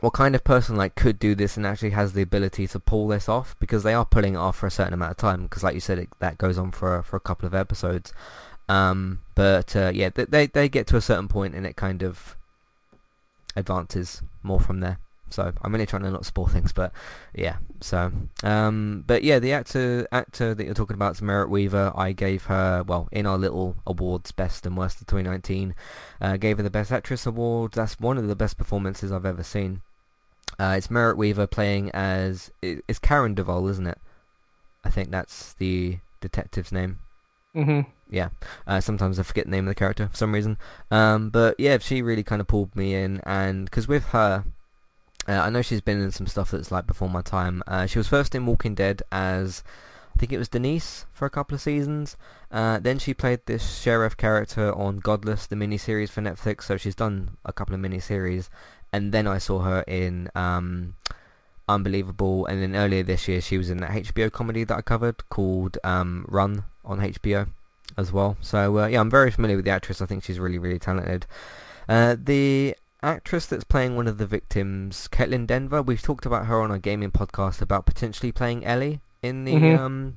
what 0.00 0.12
kind 0.12 0.34
of 0.34 0.44
person 0.44 0.76
like 0.76 0.94
could 0.94 1.18
do 1.18 1.34
this 1.34 1.56
and 1.56 1.66
actually 1.66 1.90
has 1.90 2.12
the 2.12 2.22
ability 2.22 2.66
to 2.68 2.80
pull 2.80 3.08
this 3.08 3.28
off? 3.28 3.56
Because 3.60 3.82
they 3.82 3.94
are 3.94 4.04
pulling 4.04 4.34
it 4.34 4.38
off 4.38 4.56
for 4.56 4.66
a 4.66 4.70
certain 4.70 4.94
amount 4.94 5.12
of 5.12 5.16
time. 5.16 5.42
Because 5.44 5.62
like 5.62 5.74
you 5.74 5.80
said, 5.80 5.98
it, 5.98 6.08
that 6.18 6.38
goes 6.38 6.58
on 6.58 6.70
for 6.70 7.02
for 7.02 7.16
a 7.16 7.20
couple 7.20 7.46
of 7.46 7.54
episodes. 7.54 8.12
Um, 8.68 9.20
but 9.34 9.74
uh, 9.74 9.90
yeah, 9.92 10.10
they, 10.10 10.46
they 10.46 10.68
get 10.68 10.86
to 10.88 10.96
a 10.96 11.00
certain 11.00 11.26
point 11.26 11.54
and 11.54 11.66
it 11.66 11.74
kind 11.74 12.02
of 12.02 12.36
advances 13.56 14.22
more 14.42 14.60
from 14.60 14.80
there. 14.80 14.98
So 15.28 15.52
I'm 15.62 15.72
really 15.72 15.86
trying 15.86 16.02
to 16.02 16.10
not 16.10 16.26
spoil 16.26 16.46
things, 16.46 16.72
but 16.72 16.92
yeah. 17.34 17.56
So, 17.80 18.12
um, 18.42 19.04
but 19.06 19.22
yeah, 19.24 19.38
the 19.38 19.52
actor 19.52 20.06
actor 20.12 20.54
that 20.54 20.64
you're 20.64 20.74
talking 20.74 20.94
about 20.94 21.16
is 21.16 21.22
Merritt 21.22 21.50
Weaver. 21.50 21.92
I 21.96 22.12
gave 22.12 22.44
her 22.44 22.82
well 22.82 23.08
in 23.12 23.26
our 23.26 23.38
little 23.38 23.76
awards, 23.86 24.32
best 24.32 24.66
and 24.66 24.76
worst 24.76 25.00
of 25.00 25.06
2019. 25.06 25.74
Uh, 26.20 26.36
gave 26.36 26.58
her 26.58 26.62
the 26.62 26.70
best 26.70 26.92
actress 26.92 27.26
award. 27.26 27.72
That's 27.72 27.98
one 27.98 28.18
of 28.18 28.28
the 28.28 28.36
best 28.36 28.58
performances 28.58 29.12
I've 29.12 29.26
ever 29.26 29.42
seen. 29.42 29.82
Uh, 30.58 30.74
it's 30.76 30.90
Merritt 30.90 31.16
Weaver 31.16 31.46
playing 31.46 31.90
as 31.92 32.50
it's 32.62 32.98
Karen 32.98 33.34
Duvall, 33.34 33.68
isn't 33.68 33.86
it? 33.86 33.98
I 34.84 34.90
think 34.90 35.10
that's 35.10 35.54
the 35.54 35.98
detective's 36.20 36.72
name. 36.72 36.98
hmm 37.54 37.80
Yeah. 38.10 38.30
Uh, 38.66 38.80
sometimes 38.80 39.18
I 39.18 39.22
forget 39.22 39.44
the 39.46 39.50
name 39.50 39.66
of 39.66 39.70
the 39.70 39.74
character 39.78 40.08
for 40.08 40.16
some 40.16 40.32
reason. 40.32 40.58
Um, 40.90 41.30
but 41.30 41.58
yeah, 41.58 41.78
she 41.78 42.02
really 42.02 42.22
kind 42.22 42.40
of 42.40 42.46
pulled 42.48 42.74
me 42.76 42.94
in, 42.94 43.20
and 43.24 43.64
because 43.66 43.88
with 43.88 44.06
her, 44.06 44.44
uh, 45.28 45.32
I 45.32 45.50
know 45.50 45.62
she's 45.62 45.80
been 45.80 46.00
in 46.00 46.10
some 46.10 46.26
stuff 46.26 46.50
that's 46.50 46.70
like 46.72 46.86
before 46.86 47.08
my 47.10 47.22
time. 47.22 47.62
Uh, 47.66 47.86
she 47.86 47.98
was 47.98 48.08
first 48.08 48.34
in 48.34 48.46
Walking 48.46 48.74
Dead 48.74 49.02
as 49.12 49.62
think 50.20 50.32
it 50.32 50.38
was 50.38 50.50
Denise 50.50 51.06
for 51.12 51.24
a 51.24 51.30
couple 51.30 51.54
of 51.54 51.62
seasons. 51.62 52.18
Uh, 52.52 52.78
then 52.78 52.98
she 52.98 53.14
played 53.14 53.40
this 53.46 53.80
sheriff 53.80 54.16
character 54.18 54.72
on 54.74 54.98
Godless, 54.98 55.46
the 55.46 55.56
miniseries 55.56 56.10
for 56.10 56.20
Netflix. 56.20 56.64
So 56.64 56.76
she's 56.76 56.94
done 56.94 57.38
a 57.46 57.54
couple 57.54 57.74
of 57.74 57.80
miniseries, 57.80 58.50
and 58.92 59.12
then 59.12 59.26
I 59.26 59.38
saw 59.38 59.60
her 59.60 59.80
in 59.88 60.28
um, 60.34 60.94
Unbelievable, 61.68 62.46
and 62.46 62.60
then 62.62 62.76
earlier 62.76 63.02
this 63.02 63.28
year 63.28 63.40
she 63.40 63.56
was 63.56 63.70
in 63.70 63.78
that 63.78 63.90
HBO 63.90 64.30
comedy 64.30 64.64
that 64.64 64.76
I 64.76 64.82
covered 64.82 65.28
called 65.30 65.78
um, 65.84 66.26
Run 66.28 66.64
on 66.84 67.00
HBO 67.00 67.48
as 67.96 68.12
well. 68.12 68.36
So 68.40 68.80
uh, 68.80 68.86
yeah, 68.88 69.00
I'm 69.00 69.10
very 69.10 69.30
familiar 69.30 69.56
with 69.56 69.64
the 69.64 69.70
actress. 69.70 70.02
I 70.02 70.06
think 70.06 70.24
she's 70.24 70.38
really, 70.38 70.58
really 70.58 70.78
talented. 70.78 71.26
Uh, 71.88 72.16
the 72.22 72.76
actress 73.02 73.46
that's 73.46 73.64
playing 73.64 73.96
one 73.96 74.06
of 74.06 74.18
the 74.18 74.26
victims, 74.26 75.08
Caitlin 75.10 75.46
Denver, 75.46 75.80
we've 75.80 76.02
talked 76.02 76.26
about 76.26 76.46
her 76.46 76.60
on 76.60 76.70
our 76.70 76.78
gaming 76.78 77.10
podcast 77.10 77.62
about 77.62 77.86
potentially 77.86 78.32
playing 78.32 78.66
Ellie 78.66 79.00
in 79.22 79.44
the 79.44 79.52
Mhm. 79.54 79.78
um, 79.78 80.16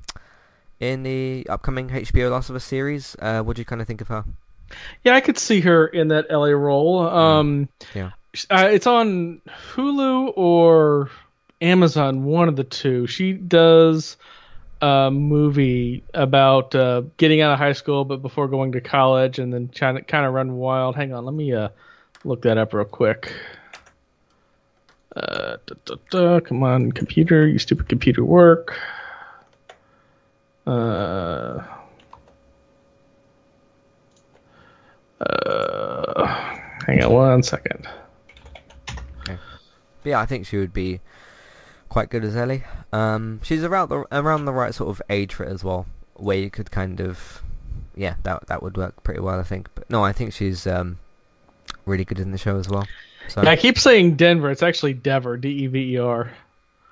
in 0.80 1.02
the 1.02 1.46
upcoming 1.48 1.88
HBO 1.90 2.30
Last 2.30 2.50
of 2.50 2.56
Us 2.56 2.64
series. 2.64 3.16
Uh, 3.20 3.42
what 3.42 3.56
do 3.56 3.60
you 3.60 3.66
kind 3.66 3.80
of 3.80 3.86
think 3.86 4.00
of 4.00 4.08
her? 4.08 4.24
Yeah, 5.04 5.14
I 5.14 5.20
could 5.20 5.38
see 5.38 5.60
her 5.60 5.86
in 5.86 6.08
that 6.08 6.26
Ellie 6.30 6.52
role. 6.54 7.00
Um, 7.00 7.68
Yeah. 7.94 8.10
uh, 8.50 8.68
it's 8.72 8.86
on 8.86 9.40
Hulu 9.74 10.32
or 10.36 11.10
Amazon, 11.60 12.24
one 12.24 12.48
of 12.48 12.56
the 12.56 12.64
two. 12.64 13.06
She 13.06 13.32
does 13.32 14.16
a 14.82 15.10
movie 15.10 16.02
about 16.12 16.74
uh, 16.74 17.02
getting 17.16 17.40
out 17.40 17.52
of 17.52 17.58
high 17.58 17.72
school, 17.72 18.04
but 18.04 18.20
before 18.20 18.48
going 18.48 18.72
to 18.72 18.80
college, 18.80 19.38
and 19.38 19.52
then 19.54 19.68
trying 19.68 19.94
to 19.94 20.02
kind 20.02 20.26
of 20.26 20.34
run 20.34 20.56
wild. 20.56 20.96
Hang 20.96 21.14
on, 21.14 21.24
let 21.24 21.34
me 21.34 21.54
uh, 21.54 21.68
look 22.24 22.42
that 22.42 22.58
up 22.58 22.74
real 22.74 22.84
quick. 22.84 23.32
Da, 25.66 25.74
da, 25.84 25.94
da, 26.10 26.40
come 26.40 26.62
on, 26.62 26.92
computer, 26.92 27.46
you 27.46 27.58
stupid 27.58 27.88
computer 27.88 28.24
work. 28.24 28.76
Uh, 30.66 31.62
uh, 35.20 36.26
hang 36.86 37.02
on 37.02 37.12
one 37.12 37.42
second. 37.42 37.88
But 39.24 39.38
yeah, 40.10 40.20
I 40.20 40.26
think 40.26 40.46
she 40.46 40.58
would 40.58 40.74
be 40.74 41.00
quite 41.88 42.10
good 42.10 42.24
as 42.24 42.36
Ellie. 42.36 42.64
Um, 42.92 43.40
she's 43.42 43.64
around 43.64 43.88
the 43.88 44.04
around 44.12 44.44
the 44.44 44.52
right 44.52 44.74
sort 44.74 44.90
of 44.90 45.00
age 45.08 45.32
for 45.32 45.44
it 45.44 45.50
as 45.50 45.64
well, 45.64 45.86
where 46.14 46.36
you 46.36 46.50
could 46.50 46.70
kind 46.70 47.00
of, 47.00 47.42
yeah, 47.96 48.16
that 48.24 48.46
that 48.48 48.62
would 48.62 48.76
work 48.76 49.02
pretty 49.02 49.20
well, 49.20 49.40
I 49.40 49.44
think. 49.44 49.68
But 49.74 49.88
no, 49.88 50.04
I 50.04 50.12
think 50.12 50.34
she's 50.34 50.66
um, 50.66 50.98
really 51.86 52.04
good 52.04 52.20
in 52.20 52.32
the 52.32 52.38
show 52.38 52.58
as 52.58 52.68
well. 52.68 52.86
So 53.28 53.42
Yeah, 53.42 53.50
I 53.50 53.56
keep 53.56 53.78
saying 53.78 54.16
Denver. 54.16 54.50
It's 54.50 54.62
actually 54.62 54.94
Dever, 54.94 55.36
D 55.36 55.48
E 55.48 55.66
V 55.66 55.94
E 55.94 55.98
R. 55.98 56.30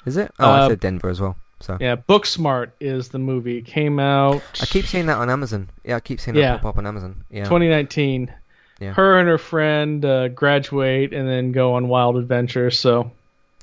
is 0.06 0.16
it? 0.16 0.32
Oh, 0.38 0.50
I 0.50 0.58
uh, 0.60 0.68
said 0.70 0.80
Denver 0.80 1.08
as 1.08 1.20
well. 1.20 1.36
So 1.60 1.76
Yeah, 1.80 1.96
Booksmart 1.96 2.72
is 2.80 3.08
the 3.08 3.18
movie. 3.20 3.58
It 3.58 3.66
came 3.66 4.00
out 4.00 4.42
I 4.60 4.66
keep 4.66 4.86
seeing 4.86 5.06
that 5.06 5.18
on 5.18 5.30
Amazon. 5.30 5.68
Yeah, 5.84 5.96
I 5.96 6.00
keep 6.00 6.20
seeing 6.20 6.36
Yeah. 6.36 6.52
that 6.52 6.62
pop 6.62 6.70
up 6.74 6.78
on 6.78 6.86
Amazon. 6.86 7.24
Yeah, 7.30 7.44
2019. 7.44 8.32
Yeah. 8.80 8.94
her 8.94 9.18
and 9.20 9.28
her 9.28 9.38
friend 9.38 10.04
uh, 10.04 10.26
graduate 10.28 11.12
and 11.12 11.28
then 11.28 11.52
go 11.52 11.74
on 11.74 11.86
wild 11.86 12.16
adventures. 12.16 12.80
So, 12.80 13.12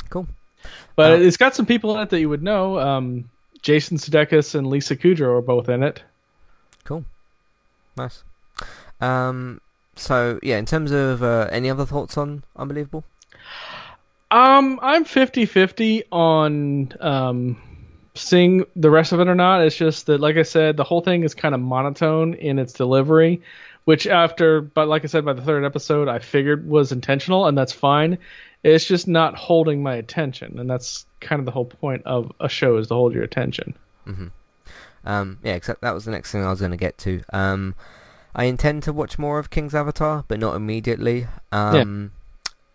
Cool. 0.09 0.27
but 0.95 1.11
Uh, 1.11 1.15
it's 1.15 1.35
got 1.35 1.55
some 1.55 1.65
people 1.65 1.93
in 1.97 2.01
it 2.03 2.09
that 2.11 2.21
you 2.21 2.29
would 2.29 2.41
know. 2.43 2.79
Um, 2.79 3.29
Jason 3.61 3.97
Sudeikis 3.97 4.55
and 4.55 4.67
Lisa 4.67 4.95
Kudrow 4.95 5.39
are 5.39 5.41
both 5.41 5.67
in 5.67 5.83
it. 5.83 6.01
Cool. 6.85 7.03
Nice. 7.97 8.23
Um. 9.01 9.59
So 9.99 10.39
yeah, 10.41 10.57
in 10.57 10.65
terms 10.65 10.91
of 10.91 11.23
uh, 11.23 11.47
any 11.51 11.69
other 11.69 11.85
thoughts 11.85 12.17
on 12.17 12.43
Unbelievable? 12.55 13.03
Um, 14.31 14.79
I'm 14.83 15.05
50-50 15.05 16.03
on 16.11 16.93
um 16.99 17.61
seeing 18.15 18.65
the 18.75 18.89
rest 18.89 19.11
of 19.11 19.19
it 19.19 19.27
or 19.27 19.35
not. 19.35 19.61
It's 19.61 19.75
just 19.75 20.07
that, 20.07 20.19
like 20.19 20.37
I 20.37 20.43
said, 20.43 20.77
the 20.77 20.83
whole 20.83 21.01
thing 21.01 21.23
is 21.23 21.33
kind 21.33 21.55
of 21.55 21.61
monotone 21.61 22.33
in 22.33 22.59
its 22.59 22.73
delivery, 22.73 23.41
which 23.85 24.07
after, 24.07 24.61
but 24.61 24.87
like 24.87 25.03
I 25.03 25.07
said, 25.07 25.25
by 25.25 25.33
the 25.33 25.41
third 25.41 25.63
episode, 25.63 26.07
I 26.07 26.19
figured 26.19 26.67
was 26.67 26.91
intentional, 26.91 27.47
and 27.47 27.57
that's 27.57 27.71
fine. 27.71 28.17
It's 28.63 28.85
just 28.85 29.07
not 29.07 29.35
holding 29.35 29.81
my 29.81 29.95
attention, 29.95 30.59
and 30.59 30.69
that's 30.69 31.05
kind 31.21 31.39
of 31.39 31.45
the 31.45 31.51
whole 31.51 31.65
point 31.65 32.03
of 32.05 32.31
a 32.39 32.49
show 32.49 32.77
is 32.77 32.87
to 32.87 32.93
hold 32.93 33.13
your 33.13 33.23
attention. 33.23 33.73
Um. 35.05 35.39
Yeah. 35.43 35.53
Except 35.53 35.81
that 35.81 35.93
was 35.93 36.05
the 36.05 36.11
next 36.11 36.31
thing 36.31 36.43
I 36.43 36.49
was 36.49 36.59
going 36.59 36.71
to 36.71 36.77
get 36.77 36.97
to. 36.99 37.21
Um. 37.31 37.75
I 38.35 38.45
intend 38.45 38.83
to 38.83 38.93
watch 38.93 39.17
more 39.17 39.39
of 39.39 39.49
King's 39.49 39.75
Avatar, 39.75 40.25
but 40.27 40.39
not 40.39 40.55
immediately. 40.55 41.27
Um. 41.51 42.11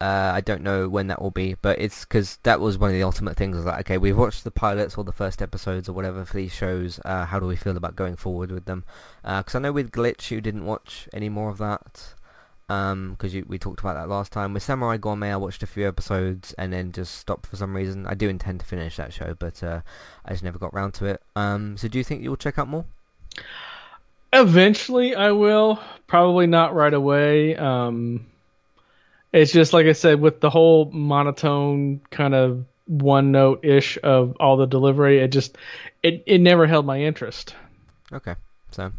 Uh, 0.00 0.32
I 0.34 0.42
don't 0.42 0.62
know 0.62 0.86
when 0.86 1.06
that 1.06 1.22
will 1.22 1.30
be, 1.30 1.54
but 1.62 1.78
it's 1.78 2.04
because 2.04 2.36
that 2.42 2.60
was 2.60 2.76
one 2.76 2.90
of 2.90 2.94
the 2.94 3.02
ultimate 3.02 3.38
things. 3.38 3.56
Was 3.56 3.64
like, 3.64 3.80
okay, 3.86 3.96
we've 3.96 4.18
watched 4.18 4.44
the 4.44 4.50
pilots 4.50 4.98
or 4.98 5.04
the 5.04 5.12
first 5.12 5.40
episodes 5.40 5.88
or 5.88 5.94
whatever 5.94 6.26
for 6.26 6.36
these 6.36 6.52
shows. 6.52 7.00
Uh, 7.06 7.24
how 7.24 7.40
do 7.40 7.46
we 7.46 7.56
feel 7.56 7.74
about 7.74 7.96
going 7.96 8.16
forward 8.16 8.50
with 8.50 8.66
them? 8.66 8.84
Because 9.22 9.54
I 9.54 9.60
know 9.60 9.72
with 9.72 9.92
Glitch, 9.92 10.30
you 10.30 10.42
didn't 10.42 10.66
watch 10.66 11.08
any 11.14 11.30
more 11.30 11.48
of 11.48 11.56
that. 11.58 12.14
Because 12.66 13.34
we 13.46 13.56
talked 13.58 13.80
about 13.80 13.94
that 13.94 14.08
last 14.08 14.30
time. 14.30 14.52
With 14.52 14.62
Samurai 14.62 14.98
Gourmet, 14.98 15.32
I 15.32 15.36
watched 15.36 15.62
a 15.62 15.66
few 15.66 15.88
episodes 15.88 16.52
and 16.58 16.72
then 16.72 16.92
just 16.92 17.14
stopped 17.14 17.46
for 17.46 17.56
some 17.56 17.74
reason. 17.74 18.06
I 18.06 18.12
do 18.14 18.28
intend 18.28 18.60
to 18.60 18.66
finish 18.66 18.96
that 18.96 19.14
show, 19.14 19.34
but 19.38 19.62
uh, 19.62 19.80
I 20.26 20.32
just 20.32 20.42
never 20.42 20.58
got 20.58 20.74
round 20.74 20.92
to 20.94 21.06
it. 21.06 21.22
Um, 21.34 21.78
so 21.78 21.88
do 21.88 21.96
you 21.96 22.04
think 22.04 22.22
you'll 22.22 22.36
check 22.36 22.58
out 22.58 22.68
more? 22.68 22.84
Eventually, 24.34 25.14
I 25.14 25.30
will. 25.30 25.78
Probably 26.08 26.46
not 26.48 26.74
right 26.74 26.92
away. 26.92 27.56
Um, 27.56 28.26
it's 29.32 29.52
just 29.52 29.72
like 29.72 29.86
I 29.86 29.92
said, 29.92 30.20
with 30.20 30.40
the 30.40 30.50
whole 30.50 30.90
monotone 30.90 32.00
kind 32.10 32.34
of 32.34 32.64
one 32.86 33.30
note 33.32 33.64
ish 33.64 33.96
of 34.02 34.36
all 34.40 34.56
the 34.56 34.66
delivery, 34.66 35.20
it 35.20 35.28
just 35.28 35.56
it 36.02 36.24
it 36.26 36.40
never 36.40 36.66
held 36.66 36.84
my 36.84 37.00
interest. 37.00 37.54
Okay, 38.12 38.34
so 38.72 38.92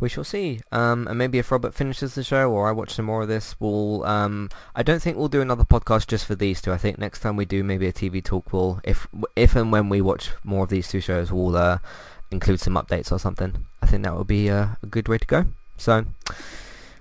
we 0.00 0.08
shall 0.08 0.24
see. 0.24 0.60
Um, 0.72 1.06
and 1.06 1.18
maybe 1.18 1.38
if 1.38 1.52
Robert 1.52 1.72
finishes 1.72 2.14
the 2.16 2.24
show 2.24 2.50
or 2.50 2.68
I 2.68 2.72
watch 2.72 2.94
some 2.94 3.04
more 3.04 3.22
of 3.22 3.28
this, 3.28 3.54
we'll. 3.60 4.04
Um, 4.04 4.50
I 4.74 4.82
don't 4.82 5.00
think 5.00 5.16
we'll 5.16 5.28
do 5.28 5.40
another 5.40 5.64
podcast 5.64 6.08
just 6.08 6.26
for 6.26 6.34
these 6.34 6.60
two. 6.60 6.72
I 6.72 6.78
think 6.78 6.98
next 6.98 7.20
time 7.20 7.36
we 7.36 7.44
do 7.44 7.62
maybe 7.62 7.86
a 7.86 7.92
TV 7.92 8.22
talk, 8.22 8.52
we'll 8.52 8.80
if 8.82 9.06
if 9.36 9.54
and 9.54 9.70
when 9.70 9.88
we 9.88 10.00
watch 10.00 10.30
more 10.42 10.64
of 10.64 10.70
these 10.70 10.88
two 10.88 11.00
shows, 11.00 11.32
we'll 11.32 11.56
uh, 11.56 11.78
include 12.30 12.60
some 12.60 12.74
updates 12.74 13.12
or 13.12 13.18
something. 13.18 13.66
I 13.84 13.86
think 13.86 14.02
that 14.04 14.16
would 14.16 14.26
be 14.26 14.48
uh, 14.48 14.68
a 14.82 14.86
good 14.86 15.08
way 15.08 15.18
to 15.18 15.26
go. 15.26 15.44
So. 15.76 16.06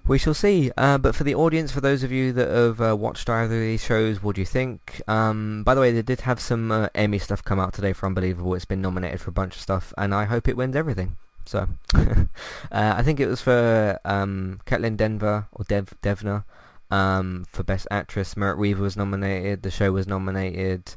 We 0.06 0.18
shall 0.18 0.34
see. 0.34 0.70
Uh, 0.76 0.98
but 0.98 1.16
for 1.16 1.24
the 1.24 1.34
audience, 1.34 1.72
for 1.72 1.80
those 1.80 2.04
of 2.04 2.12
you 2.12 2.34
that 2.34 2.50
have 2.50 2.82
uh, 2.82 2.94
watched 2.98 3.30
either 3.30 3.56
of 3.56 3.62
these 3.62 3.82
shows, 3.82 4.22
what 4.22 4.36
do 4.36 4.42
you 4.42 4.46
think? 4.46 5.02
Um, 5.08 5.64
by 5.64 5.74
the 5.74 5.80
way, 5.80 5.94
they 5.94 6.02
did 6.02 6.22
have 6.22 6.42
some 6.42 6.74
uh, 6.74 6.90
Emmy 6.94 7.20
stuff 7.20 7.42
come 7.42 7.58
out 7.58 7.74
today 7.74 7.94
for 7.94 8.08
Unbelievable. 8.08 8.54
It's 8.54 8.66
been 8.66 8.82
nominated 8.82 9.22
for 9.22 9.30
a 9.30 9.34
bunch 9.34 9.56
of 9.56 9.62
stuff, 9.62 9.94
and 9.98 10.14
I 10.14 10.26
hope 10.26 10.50
it 10.50 10.58
wins 10.58 10.76
everything. 10.76 11.16
So, 11.46 11.70
uh, 11.94 12.26
I 12.70 13.02
think 13.02 13.22
it 13.22 13.28
was 13.28 13.40
for 13.40 13.98
um, 14.04 14.60
Caitlin 14.66 14.98
Denver 14.98 15.48
or 15.54 15.64
Dev 15.64 15.94
Devner 16.04 16.44
um, 16.92 17.46
for 17.48 17.64
Best 17.64 17.88
Actress. 17.90 18.36
Merritt 18.36 18.58
Weaver 18.58 18.84
was 18.84 18.98
nominated. 18.98 19.64
The 19.64 19.72
show 19.72 19.94
was 19.94 20.06
nominated, 20.06 20.96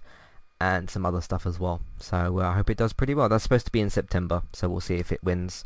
and 0.60 0.90
some 0.90 1.06
other 1.06 1.20
stuff 1.20 1.46
as 1.46 1.60
well. 1.60 1.80
So 1.98 2.40
uh, 2.40 2.48
I 2.48 2.54
hope 2.54 2.70
it 2.70 2.76
does 2.76 2.92
pretty 2.92 3.14
well. 3.14 3.28
That's 3.28 3.44
supposed 3.44 3.66
to 3.66 3.72
be 3.72 3.80
in 3.80 3.90
September, 3.90 4.42
so 4.52 4.68
we'll 4.68 4.80
see 4.80 4.96
if 4.96 5.12
it 5.12 5.22
wins 5.22 5.64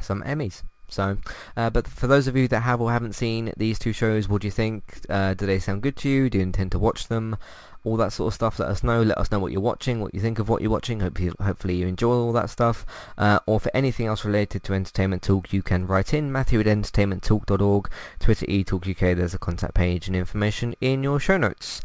some 0.00 0.22
Emmys. 0.22 0.62
So, 0.90 1.18
uh, 1.56 1.70
but 1.70 1.86
for 1.86 2.06
those 2.06 2.26
of 2.26 2.36
you 2.36 2.48
that 2.48 2.60
have 2.60 2.80
or 2.80 2.90
haven't 2.90 3.14
seen 3.14 3.52
these 3.56 3.78
two 3.78 3.92
shows, 3.92 4.28
what 4.28 4.42
do 4.42 4.48
you 4.48 4.52
think? 4.52 5.00
Uh, 5.08 5.34
do 5.34 5.46
they 5.46 5.58
sound 5.58 5.82
good 5.82 5.96
to 5.98 6.08
you? 6.08 6.28
Do 6.28 6.38
you 6.38 6.42
intend 6.42 6.72
to 6.72 6.78
watch 6.78 7.08
them? 7.08 7.36
All 7.82 7.96
that 7.96 8.12
sort 8.12 8.28
of 8.28 8.34
stuff. 8.34 8.58
Let 8.58 8.68
us 8.68 8.82
know. 8.82 9.02
Let 9.02 9.16
us 9.16 9.30
know 9.30 9.38
what 9.38 9.52
you're 9.52 9.60
watching, 9.60 10.00
what 10.00 10.12
you 10.14 10.20
think 10.20 10.38
of 10.38 10.48
what 10.48 10.60
you're 10.60 10.70
watching. 10.70 11.00
Hope 11.00 11.18
you, 11.18 11.32
hopefully 11.40 11.76
you 11.76 11.86
enjoy 11.86 12.12
all 12.12 12.32
that 12.32 12.50
stuff. 12.50 12.84
Uh, 13.16 13.38
or 13.46 13.58
for 13.58 13.70
anything 13.72 14.06
else 14.06 14.24
related 14.24 14.62
to 14.64 14.74
Entertainment 14.74 15.22
Talk, 15.22 15.52
you 15.52 15.62
can 15.62 15.86
write 15.86 16.12
in 16.12 16.30
Matthew 16.30 16.60
at 16.60 16.66
entertainmenttalk.org, 16.66 17.90
Twitter 18.18 18.46
eTalkUK. 18.46 19.16
There's 19.16 19.34
a 19.34 19.38
contact 19.38 19.74
page 19.74 20.08
and 20.08 20.16
information 20.16 20.74
in 20.80 21.02
your 21.02 21.18
show 21.18 21.38
notes. 21.38 21.80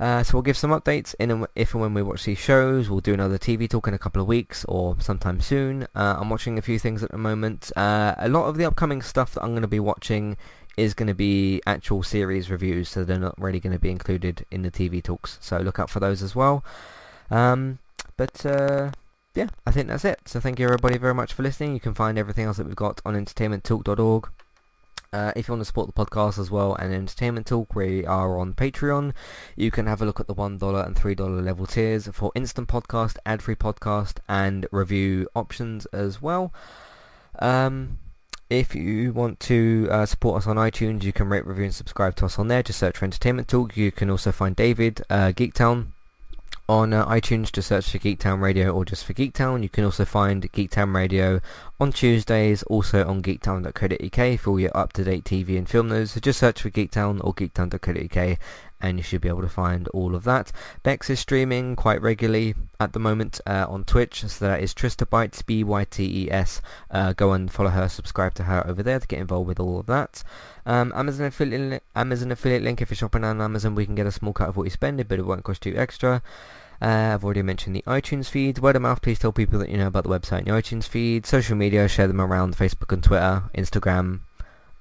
Uh, 0.00 0.22
so 0.22 0.32
we'll 0.32 0.42
give 0.42 0.56
some 0.56 0.70
updates 0.70 1.14
in 1.18 1.46
if 1.54 1.74
and 1.74 1.82
when 1.82 1.92
we 1.92 2.02
watch 2.02 2.24
these 2.24 2.38
shows. 2.38 2.88
We'll 2.88 3.00
do 3.00 3.12
another 3.12 3.38
TV 3.38 3.68
talk 3.68 3.86
in 3.86 3.92
a 3.92 3.98
couple 3.98 4.22
of 4.22 4.26
weeks 4.26 4.64
or 4.64 4.96
sometime 4.98 5.40
soon. 5.40 5.82
Uh, 5.94 6.16
I'm 6.18 6.30
watching 6.30 6.56
a 6.58 6.62
few 6.62 6.78
things 6.78 7.02
at 7.02 7.10
the 7.10 7.18
moment. 7.18 7.70
Uh, 7.76 8.14
a 8.16 8.28
lot 8.28 8.46
of 8.46 8.56
the 8.56 8.64
upcoming 8.64 9.02
stuff 9.02 9.34
that 9.34 9.42
I'm 9.42 9.50
going 9.50 9.60
to 9.60 9.68
be 9.68 9.78
watching 9.78 10.38
is 10.78 10.94
going 10.94 11.08
to 11.08 11.14
be 11.14 11.60
actual 11.66 12.02
series 12.02 12.50
reviews, 12.50 12.88
so 12.88 13.04
they're 13.04 13.18
not 13.18 13.38
really 13.38 13.60
going 13.60 13.74
to 13.74 13.78
be 13.78 13.90
included 13.90 14.46
in 14.50 14.62
the 14.62 14.70
TV 14.70 15.02
talks. 15.02 15.36
So 15.42 15.58
look 15.58 15.78
out 15.78 15.90
for 15.90 16.00
those 16.00 16.22
as 16.22 16.34
well. 16.34 16.64
Um, 17.30 17.78
but 18.16 18.46
uh, 18.46 18.92
yeah, 19.34 19.48
I 19.66 19.70
think 19.70 19.88
that's 19.88 20.06
it. 20.06 20.20
So 20.24 20.40
thank 20.40 20.58
you 20.58 20.64
everybody 20.64 20.96
very 20.96 21.14
much 21.14 21.34
for 21.34 21.42
listening. 21.42 21.74
You 21.74 21.80
can 21.80 21.92
find 21.92 22.16
everything 22.16 22.46
else 22.46 22.56
that 22.56 22.66
we've 22.66 22.74
got 22.74 23.02
on 23.04 23.14
entertainmenttalk.org. 23.14 24.30
Uh, 25.12 25.32
if 25.34 25.48
you 25.48 25.52
want 25.52 25.60
to 25.60 25.64
support 25.64 25.88
the 25.88 26.04
podcast 26.04 26.38
as 26.38 26.52
well 26.52 26.76
and 26.76 26.94
Entertainment 26.94 27.44
Talk, 27.44 27.74
we 27.74 28.06
are 28.06 28.38
on 28.38 28.54
Patreon. 28.54 29.12
You 29.56 29.72
can 29.72 29.86
have 29.86 30.00
a 30.00 30.04
look 30.04 30.20
at 30.20 30.28
the 30.28 30.34
$1 30.36 30.86
and 30.86 30.94
$3 30.94 31.44
level 31.44 31.66
tiers 31.66 32.06
for 32.12 32.30
instant 32.36 32.68
podcast, 32.68 33.16
ad-free 33.26 33.56
podcast, 33.56 34.18
and 34.28 34.68
review 34.70 35.26
options 35.34 35.86
as 35.86 36.22
well. 36.22 36.54
Um, 37.40 37.98
if 38.50 38.76
you 38.76 39.12
want 39.12 39.40
to 39.40 39.88
uh, 39.90 40.06
support 40.06 40.42
us 40.42 40.46
on 40.46 40.54
iTunes, 40.54 41.02
you 41.02 41.12
can 41.12 41.28
rate, 41.28 41.44
review, 41.44 41.64
and 41.64 41.74
subscribe 41.74 42.14
to 42.16 42.26
us 42.26 42.38
on 42.38 42.46
there. 42.46 42.62
Just 42.62 42.78
search 42.78 42.98
for 42.98 43.04
Entertainment 43.04 43.48
Talk. 43.48 43.76
You 43.76 43.90
can 43.90 44.10
also 44.10 44.30
find 44.30 44.54
David, 44.54 45.02
uh, 45.10 45.32
Geektown, 45.32 45.88
on 46.70 46.92
uh, 46.92 47.04
iTunes, 47.06 47.50
just 47.50 47.68
search 47.68 47.90
for 47.90 47.98
Geektown 47.98 48.40
Radio 48.40 48.70
or 48.70 48.84
just 48.84 49.04
for 49.04 49.12
Geektown. 49.12 49.62
You 49.62 49.68
can 49.68 49.84
also 49.84 50.04
find 50.04 50.50
Geektown 50.52 50.94
Radio 50.94 51.40
on 51.80 51.90
Tuesdays, 51.90 52.62
also 52.64 53.04
on 53.06 53.22
geektown.co.uk 53.22 54.40
for 54.40 54.50
all 54.50 54.60
your 54.60 54.70
up-to-date 54.76 55.24
TV 55.24 55.58
and 55.58 55.68
film 55.68 55.88
news. 55.88 56.12
So 56.12 56.20
just 56.20 56.38
search 56.38 56.62
for 56.62 56.70
Geektown 56.70 57.20
or 57.24 57.34
geektown.co.uk 57.34 58.38
and 58.80 58.98
you 58.98 59.02
should 59.02 59.20
be 59.20 59.28
able 59.28 59.42
to 59.42 59.48
find 59.48 59.88
all 59.88 60.14
of 60.14 60.24
that. 60.24 60.52
Bex 60.82 61.10
is 61.10 61.20
streaming 61.20 61.76
quite 61.76 62.00
regularly 62.00 62.54
at 62.78 62.92
the 62.92 62.98
moment 62.98 63.40
uh, 63.46 63.66
on 63.68 63.84
Twitch, 63.84 64.22
so 64.22 64.46
that 64.46 64.62
is 64.62 64.74
Tristabytes, 64.74 65.44
B-Y-T-E-S. 65.44 66.62
Uh, 66.90 67.12
go 67.12 67.32
and 67.32 67.50
follow 67.50 67.70
her, 67.70 67.88
subscribe 67.88 68.34
to 68.34 68.44
her 68.44 68.66
over 68.66 68.82
there 68.82 69.00
to 69.00 69.06
get 69.06 69.18
involved 69.18 69.48
with 69.48 69.60
all 69.60 69.80
of 69.80 69.86
that. 69.86 70.22
Um, 70.66 70.92
Amazon 70.94 71.26
affiliate 71.26 71.70
li- 71.70 71.80
Amazon 71.94 72.32
affiliate 72.32 72.62
link. 72.62 72.80
If 72.80 72.90
you're 72.90 72.96
shopping 72.96 73.24
on 73.24 73.40
Amazon, 73.40 73.74
we 73.74 73.86
can 73.86 73.94
get 73.94 74.06
a 74.06 74.12
small 74.12 74.32
cut 74.32 74.48
of 74.48 74.56
what 74.56 74.64
you 74.64 74.70
spend, 74.70 75.06
but 75.08 75.18
it 75.18 75.26
won't 75.26 75.44
cost 75.44 75.66
you 75.66 75.76
extra. 75.76 76.22
Uh, 76.82 77.12
I've 77.14 77.24
already 77.24 77.42
mentioned 77.42 77.76
the 77.76 77.82
iTunes 77.86 78.30
feed. 78.30 78.58
Word 78.58 78.76
of 78.76 78.82
mouth, 78.82 79.02
please 79.02 79.18
tell 79.18 79.32
people 79.32 79.58
that 79.58 79.68
you 79.68 79.76
know 79.76 79.88
about 79.88 80.04
the 80.04 80.10
website 80.10 80.38
and 80.38 80.46
the 80.46 80.52
iTunes 80.52 80.88
feed. 80.88 81.26
Social 81.26 81.56
media, 81.56 81.86
share 81.88 82.06
them 82.06 82.20
around 82.20 82.56
Facebook 82.56 82.92
and 82.92 83.04
Twitter, 83.04 83.44
Instagram, 83.54 84.20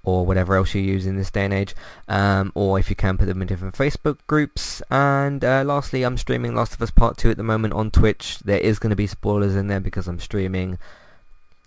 or 0.09 0.25
whatever 0.25 0.55
else 0.55 0.73
you 0.73 0.81
use 0.81 1.05
in 1.05 1.15
this 1.15 1.31
day 1.31 1.45
and 1.45 1.53
age. 1.53 1.75
Um, 2.07 2.51
or 2.55 2.79
if 2.79 2.89
you 2.89 2.95
can, 2.95 3.17
put 3.17 3.25
them 3.25 3.41
in 3.41 3.47
different 3.47 3.75
Facebook 3.75 4.17
groups. 4.27 4.81
And 4.89 5.43
uh, 5.43 5.63
lastly, 5.65 6.03
I'm 6.03 6.17
streaming 6.17 6.55
Last 6.55 6.73
of 6.73 6.81
Us 6.81 6.91
Part 6.91 7.17
2 7.17 7.31
at 7.31 7.37
the 7.37 7.43
moment 7.43 7.73
on 7.73 7.91
Twitch. 7.91 8.39
There 8.39 8.59
is 8.59 8.79
going 8.79 8.91
to 8.91 8.95
be 8.95 9.07
spoilers 9.07 9.55
in 9.55 9.67
there 9.67 9.79
because 9.79 10.07
I'm 10.07 10.19
streaming 10.19 10.77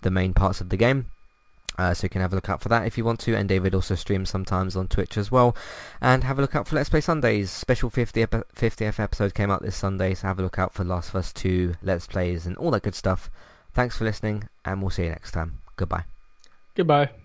the 0.02 0.10
main 0.10 0.34
parts 0.34 0.60
of 0.60 0.68
the 0.68 0.76
game. 0.76 1.06
Uh, 1.78 1.94
so 1.94 2.04
you 2.04 2.10
can 2.10 2.20
have 2.20 2.32
a 2.32 2.34
look 2.34 2.50
out 2.50 2.60
for 2.60 2.68
that 2.68 2.86
if 2.86 2.98
you 2.98 3.04
want 3.04 3.20
to. 3.20 3.34
And 3.34 3.48
David 3.48 3.74
also 3.74 3.94
streams 3.94 4.28
sometimes 4.28 4.76
on 4.76 4.88
Twitch 4.88 5.16
as 5.16 5.30
well. 5.30 5.56
And 6.00 6.24
have 6.24 6.38
a 6.38 6.42
look 6.42 6.54
out 6.54 6.68
for 6.68 6.76
Let's 6.76 6.90
Play 6.90 7.00
Sundays. 7.00 7.50
Special 7.50 7.88
50 7.88 8.22
epi- 8.22 8.42
50th 8.54 9.00
episode 9.00 9.34
came 9.34 9.50
out 9.50 9.62
this 9.62 9.76
Sunday, 9.76 10.14
so 10.14 10.26
have 10.26 10.38
a 10.38 10.42
look 10.42 10.58
out 10.58 10.74
for 10.74 10.84
Last 10.84 11.10
of 11.10 11.16
Us 11.16 11.32
2 11.32 11.74
Let's 11.82 12.06
Plays 12.06 12.46
and 12.46 12.56
all 12.56 12.70
that 12.72 12.82
good 12.82 12.94
stuff. 12.94 13.30
Thanks 13.72 13.96
for 13.96 14.04
listening, 14.04 14.48
and 14.64 14.82
we'll 14.82 14.90
see 14.90 15.04
you 15.04 15.10
next 15.10 15.32
time. 15.32 15.60
Goodbye. 15.76 16.04
Goodbye. 16.74 17.21